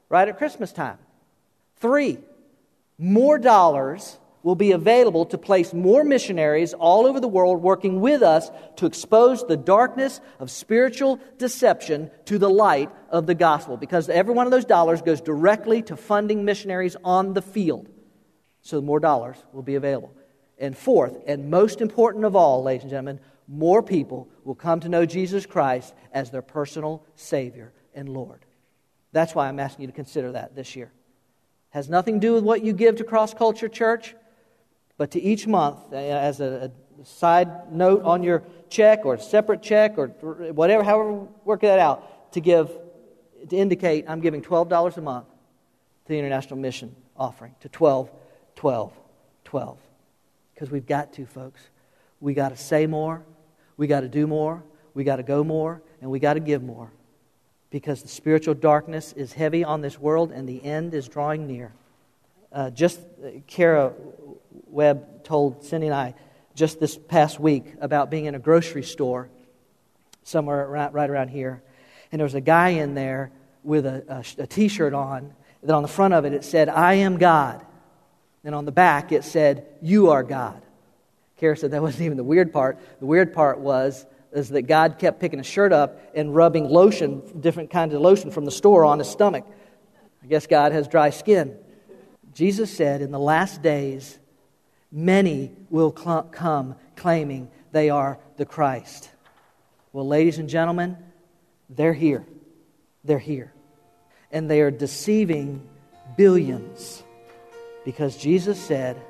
right 0.08 0.28
at 0.28 0.38
Christmas 0.38 0.72
time. 0.72 0.98
Three, 1.76 2.18
more 2.98 3.38
dollars 3.38 4.18
will 4.42 4.54
be 4.54 4.72
available 4.72 5.24
to 5.26 5.38
place 5.38 5.72
more 5.72 6.04
missionaries 6.04 6.74
all 6.74 7.06
over 7.06 7.20
the 7.20 7.28
world 7.28 7.62
working 7.62 8.00
with 8.00 8.22
us 8.22 8.50
to 8.76 8.86
expose 8.86 9.46
the 9.46 9.56
darkness 9.56 10.20
of 10.38 10.50
spiritual 10.50 11.20
deception 11.38 12.10
to 12.24 12.38
the 12.38 12.50
light 12.50 12.90
of 13.10 13.26
the 13.26 13.34
gospel. 13.34 13.76
Because 13.76 14.08
every 14.08 14.34
one 14.34 14.46
of 14.46 14.50
those 14.50 14.64
dollars 14.64 15.02
goes 15.02 15.20
directly 15.20 15.82
to 15.82 15.96
funding 15.96 16.44
missionaries 16.44 16.96
on 17.04 17.34
the 17.34 17.42
field. 17.42 17.88
So 18.62 18.80
more 18.80 19.00
dollars 19.00 19.36
will 19.52 19.62
be 19.62 19.76
available. 19.76 20.12
And 20.62 20.78
fourth, 20.78 21.18
and 21.26 21.50
most 21.50 21.80
important 21.80 22.24
of 22.24 22.36
all, 22.36 22.62
ladies 22.62 22.84
and 22.84 22.90
gentlemen, 22.90 23.20
more 23.48 23.82
people 23.82 24.28
will 24.44 24.54
come 24.54 24.80
to 24.80 24.88
know 24.88 25.04
Jesus 25.04 25.44
Christ 25.44 25.92
as 26.12 26.30
their 26.30 26.40
personal 26.40 27.04
Savior 27.16 27.72
and 27.94 28.08
Lord. 28.08 28.46
That's 29.10 29.34
why 29.34 29.48
I'm 29.48 29.58
asking 29.58 29.82
you 29.82 29.86
to 29.88 29.92
consider 29.92 30.32
that 30.32 30.54
this 30.54 30.76
year. 30.76 30.92
Has 31.70 31.90
nothing 31.90 32.20
to 32.20 32.26
do 32.26 32.32
with 32.32 32.44
what 32.44 32.64
you 32.64 32.72
give 32.72 32.96
to 32.96 33.04
Cross 33.04 33.34
Culture 33.34 33.68
Church 33.68 34.14
but 34.96 35.10
to 35.12 35.20
each 35.20 35.48
month, 35.48 35.78
uh, 35.92 35.96
as 35.96 36.40
a, 36.40 36.70
side 37.02 37.72
note 37.72 38.04
on 38.04 38.22
your 38.22 38.44
check 38.68 39.04
or 39.04 39.14
a 39.14 39.20
separate 39.20 39.60
check 39.60 39.98
or 39.98 40.06
whatever, 40.52 40.84
however, 40.84 41.26
work 41.44 41.62
that 41.62 41.80
out, 41.80 42.32
to 42.34 42.40
give, 42.40 42.70
to 43.50 43.56
indicate 43.56 44.04
I'm 44.06 44.20
giving 44.20 44.42
$12 44.42 44.96
a 44.96 45.00
month 45.00 45.26
to 45.26 46.08
the 46.08 46.16
International 46.16 46.56
Mission 46.56 46.94
offering, 47.16 47.56
to 47.60 47.68
12, 47.68 48.12
12, 48.54 48.92
12. 49.44 49.78
Because 50.62 50.70
we've 50.70 50.86
got 50.86 51.12
to, 51.14 51.26
folks. 51.26 51.60
We 52.20 52.34
got 52.34 52.50
to 52.50 52.56
say 52.56 52.86
more, 52.86 53.24
we 53.76 53.88
got 53.88 54.02
to 54.02 54.08
do 54.08 54.28
more, 54.28 54.62
we 54.94 55.02
got 55.02 55.16
to 55.16 55.24
go 55.24 55.42
more, 55.42 55.82
and 56.00 56.08
we 56.08 56.20
got 56.20 56.34
to 56.34 56.40
give 56.40 56.62
more. 56.62 56.92
Because 57.70 58.00
the 58.00 58.08
spiritual 58.08 58.54
darkness 58.54 59.12
is 59.12 59.32
heavy 59.32 59.64
on 59.64 59.80
this 59.80 59.98
world 59.98 60.30
and 60.30 60.48
the 60.48 60.64
end 60.64 60.94
is 60.94 61.08
drawing 61.08 61.48
near. 61.48 61.72
Uh, 62.52 62.70
just 62.70 63.00
uh, 63.00 63.30
Kara 63.48 63.92
Webb 64.68 65.24
told 65.24 65.64
Cindy 65.64 65.88
and 65.88 65.96
I 65.96 66.14
just 66.54 66.78
this 66.78 66.96
past 66.96 67.40
week 67.40 67.74
about 67.80 68.08
being 68.08 68.26
in 68.26 68.36
a 68.36 68.38
grocery 68.38 68.84
store 68.84 69.30
somewhere 70.22 70.68
right, 70.68 70.92
right 70.92 71.10
around 71.10 71.30
here. 71.30 71.60
And 72.12 72.20
there 72.20 72.24
was 72.24 72.36
a 72.36 72.40
guy 72.40 72.68
in 72.68 72.94
there 72.94 73.32
with 73.64 73.84
a 73.84 74.24
a 74.38 74.46
t 74.46 74.68
shirt 74.68 74.94
on. 74.94 75.34
That 75.64 75.74
on 75.74 75.82
the 75.82 75.88
front 75.88 76.14
of 76.14 76.24
it, 76.24 76.32
it 76.32 76.44
said, 76.44 76.68
I 76.68 76.94
am 76.94 77.18
God. 77.18 77.66
And 78.44 78.54
on 78.54 78.64
the 78.64 78.72
back, 78.72 79.12
it 79.12 79.24
said, 79.24 79.66
You 79.80 80.10
are 80.10 80.22
God. 80.22 80.62
Kara 81.36 81.56
said 81.56 81.72
that 81.72 81.82
wasn't 81.82 82.02
even 82.02 82.16
the 82.16 82.24
weird 82.24 82.52
part. 82.52 82.78
The 83.00 83.06
weird 83.06 83.32
part 83.32 83.58
was 83.58 84.06
is 84.32 84.48
that 84.48 84.62
God 84.62 84.98
kept 84.98 85.20
picking 85.20 85.38
his 85.38 85.46
shirt 85.46 85.72
up 85.72 86.00
and 86.14 86.34
rubbing 86.34 86.68
lotion, 86.68 87.22
different 87.40 87.70
kinds 87.70 87.94
of 87.94 88.00
lotion 88.00 88.30
from 88.30 88.44
the 88.44 88.50
store 88.50 88.84
on 88.84 88.98
his 88.98 89.08
stomach. 89.08 89.44
I 90.22 90.26
guess 90.26 90.46
God 90.46 90.72
has 90.72 90.88
dry 90.88 91.10
skin. 91.10 91.56
Jesus 92.32 92.74
said, 92.74 93.02
In 93.02 93.10
the 93.10 93.18
last 93.18 93.60
days, 93.62 94.18
many 94.90 95.52
will 95.68 95.94
cl- 95.94 96.22
come 96.22 96.76
claiming 96.96 97.50
they 97.72 97.90
are 97.90 98.18
the 98.36 98.46
Christ. 98.46 99.10
Well, 99.92 100.06
ladies 100.06 100.38
and 100.38 100.48
gentlemen, 100.48 100.96
they're 101.68 101.92
here. 101.92 102.24
They're 103.04 103.18
here. 103.18 103.52
And 104.30 104.50
they 104.50 104.62
are 104.62 104.70
deceiving 104.70 105.68
billions 106.16 107.02
because 107.84 108.16
Jesus 108.16 108.60
said, 108.60 109.00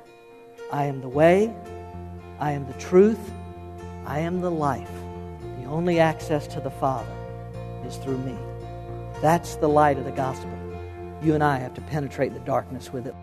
I 0.71 0.85
am 0.85 1.01
the 1.01 1.09
way, 1.09 1.53
I 2.39 2.51
am 2.51 2.65
the 2.65 2.73
truth, 2.73 3.31
I 4.05 4.19
am 4.19 4.41
the 4.41 4.51
life. 4.51 4.91
The 5.59 5.65
only 5.65 5.99
access 5.99 6.47
to 6.47 6.59
the 6.59 6.71
Father 6.71 7.15
is 7.85 7.97
through 7.97 8.17
me. 8.19 8.35
That's 9.21 9.55
the 9.55 9.69
light 9.69 9.97
of 9.97 10.05
the 10.05 10.11
gospel. 10.11 10.51
You 11.21 11.35
and 11.35 11.43
I 11.43 11.57
have 11.57 11.73
to 11.75 11.81
penetrate 11.81 12.33
the 12.33 12.39
darkness 12.39 12.91
with 12.91 13.07
it. 13.07 13.15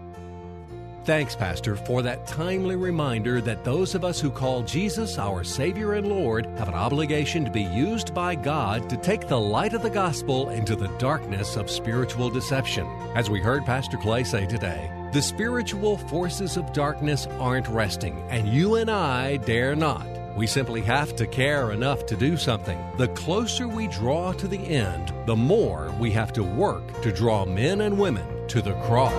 Thanks, 1.04 1.34
Pastor, 1.34 1.76
for 1.76 2.02
that 2.02 2.26
timely 2.26 2.76
reminder 2.76 3.40
that 3.40 3.64
those 3.64 3.94
of 3.94 4.04
us 4.04 4.20
who 4.20 4.30
call 4.30 4.62
Jesus 4.62 5.18
our 5.18 5.42
Savior 5.42 5.94
and 5.94 6.06
Lord 6.06 6.44
have 6.58 6.68
an 6.68 6.74
obligation 6.74 7.44
to 7.44 7.50
be 7.50 7.62
used 7.62 8.14
by 8.14 8.34
God 8.34 8.88
to 8.90 8.98
take 8.98 9.26
the 9.26 9.40
light 9.40 9.72
of 9.72 9.82
the 9.82 9.90
gospel 9.90 10.50
into 10.50 10.76
the 10.76 10.88
darkness 10.98 11.56
of 11.56 11.70
spiritual 11.70 12.28
deception. 12.28 12.86
As 13.14 13.30
we 13.30 13.40
heard 13.40 13.64
Pastor 13.64 13.96
Clay 13.96 14.24
say 14.24 14.46
today, 14.46 14.90
the 15.12 15.20
spiritual 15.20 15.96
forces 15.96 16.56
of 16.56 16.72
darkness 16.72 17.26
aren't 17.40 17.66
resting, 17.66 18.24
and 18.30 18.46
you 18.46 18.76
and 18.76 18.88
I 18.88 19.38
dare 19.38 19.74
not. 19.74 20.06
We 20.36 20.46
simply 20.46 20.82
have 20.82 21.16
to 21.16 21.26
care 21.26 21.72
enough 21.72 22.06
to 22.06 22.16
do 22.16 22.36
something. 22.36 22.78
The 22.96 23.08
closer 23.08 23.66
we 23.66 23.88
draw 23.88 24.32
to 24.34 24.46
the 24.46 24.58
end, 24.58 25.12
the 25.26 25.34
more 25.34 25.92
we 25.98 26.12
have 26.12 26.32
to 26.34 26.44
work 26.44 27.02
to 27.02 27.10
draw 27.10 27.44
men 27.44 27.80
and 27.80 27.98
women 27.98 28.46
to 28.48 28.62
the 28.62 28.74
cross. 28.82 29.12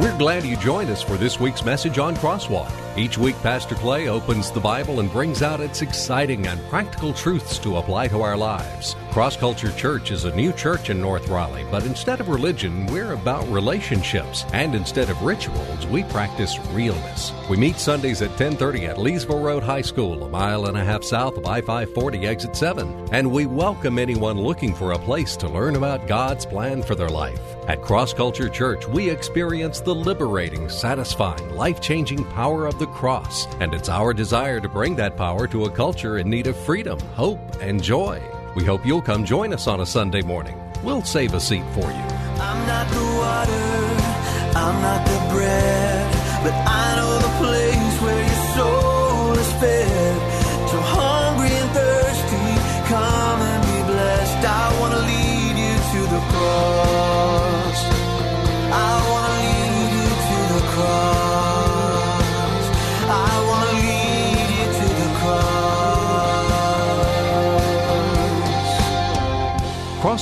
We're 0.00 0.16
glad 0.16 0.44
you 0.44 0.56
joined 0.56 0.88
us 0.88 1.02
for 1.02 1.18
this 1.18 1.38
week's 1.38 1.64
message 1.64 1.98
on 1.98 2.16
Crosswalk. 2.16 2.72
Each 2.96 3.18
week, 3.18 3.36
Pastor 3.42 3.74
Clay 3.74 4.08
opens 4.08 4.50
the 4.50 4.60
Bible 4.60 5.00
and 5.00 5.12
brings 5.12 5.42
out 5.42 5.60
its 5.60 5.82
exciting 5.82 6.46
and 6.46 6.58
practical 6.68 7.12
truths 7.12 7.58
to 7.58 7.76
apply 7.76 8.08
to 8.08 8.22
our 8.22 8.36
lives. 8.36 8.96
Cross 9.16 9.38
Culture 9.38 9.72
Church 9.72 10.10
is 10.10 10.26
a 10.26 10.36
new 10.36 10.52
church 10.52 10.90
in 10.90 11.00
North 11.00 11.28
Raleigh, 11.28 11.64
but 11.70 11.86
instead 11.86 12.20
of 12.20 12.28
religion, 12.28 12.84
we're 12.84 13.12
about 13.12 13.48
relationships. 13.48 14.44
And 14.52 14.74
instead 14.74 15.08
of 15.08 15.22
rituals, 15.22 15.86
we 15.86 16.02
practice 16.02 16.58
realness. 16.72 17.32
We 17.48 17.56
meet 17.56 17.76
Sundays 17.76 18.20
at 18.20 18.28
1030 18.28 18.84
at 18.84 18.98
Leesville 18.98 19.42
Road 19.42 19.62
High 19.62 19.80
School, 19.80 20.22
a 20.22 20.28
mile 20.28 20.66
and 20.66 20.76
a 20.76 20.84
half 20.84 21.02
south 21.02 21.38
of 21.38 21.46
I-540 21.46 22.26
exit 22.26 22.54
7. 22.54 23.08
And 23.10 23.32
we 23.32 23.46
welcome 23.46 23.98
anyone 23.98 24.38
looking 24.38 24.74
for 24.74 24.92
a 24.92 24.98
place 24.98 25.34
to 25.38 25.48
learn 25.48 25.76
about 25.76 26.06
God's 26.06 26.44
plan 26.44 26.82
for 26.82 26.94
their 26.94 27.08
life. 27.08 27.40
At 27.68 27.80
Cross 27.80 28.12
Culture 28.12 28.50
Church, 28.50 28.86
we 28.86 29.08
experience 29.08 29.80
the 29.80 29.94
liberating, 29.94 30.68
satisfying, 30.68 31.56
life 31.56 31.80
changing 31.80 32.26
power 32.32 32.66
of 32.66 32.78
the 32.78 32.88
cross, 32.88 33.46
and 33.60 33.72
it's 33.72 33.88
our 33.88 34.12
desire 34.12 34.60
to 34.60 34.68
bring 34.68 34.94
that 34.96 35.16
power 35.16 35.46
to 35.46 35.64
a 35.64 35.70
culture 35.70 36.18
in 36.18 36.28
need 36.28 36.48
of 36.48 36.56
freedom, 36.66 37.00
hope, 37.14 37.40
and 37.62 37.82
joy. 37.82 38.20
We 38.56 38.64
hope 38.64 38.86
you'll 38.86 39.02
come 39.02 39.26
join 39.26 39.52
us 39.52 39.66
on 39.66 39.80
a 39.80 39.86
Sunday 39.86 40.22
morning. 40.22 40.58
We'll 40.82 41.02
save 41.02 41.34
a 41.34 41.40
seat 41.40 41.64
for 41.74 41.82
you. 41.82 42.04
I'm 42.40 42.66
not 42.66 42.88
the 42.88 43.04
water, 43.20 43.66
I'm 44.56 44.80
not 44.80 45.04
the 45.04 45.34
bread, 45.34 46.12
but 46.42 46.54
I 46.54 46.96
know 46.96 47.15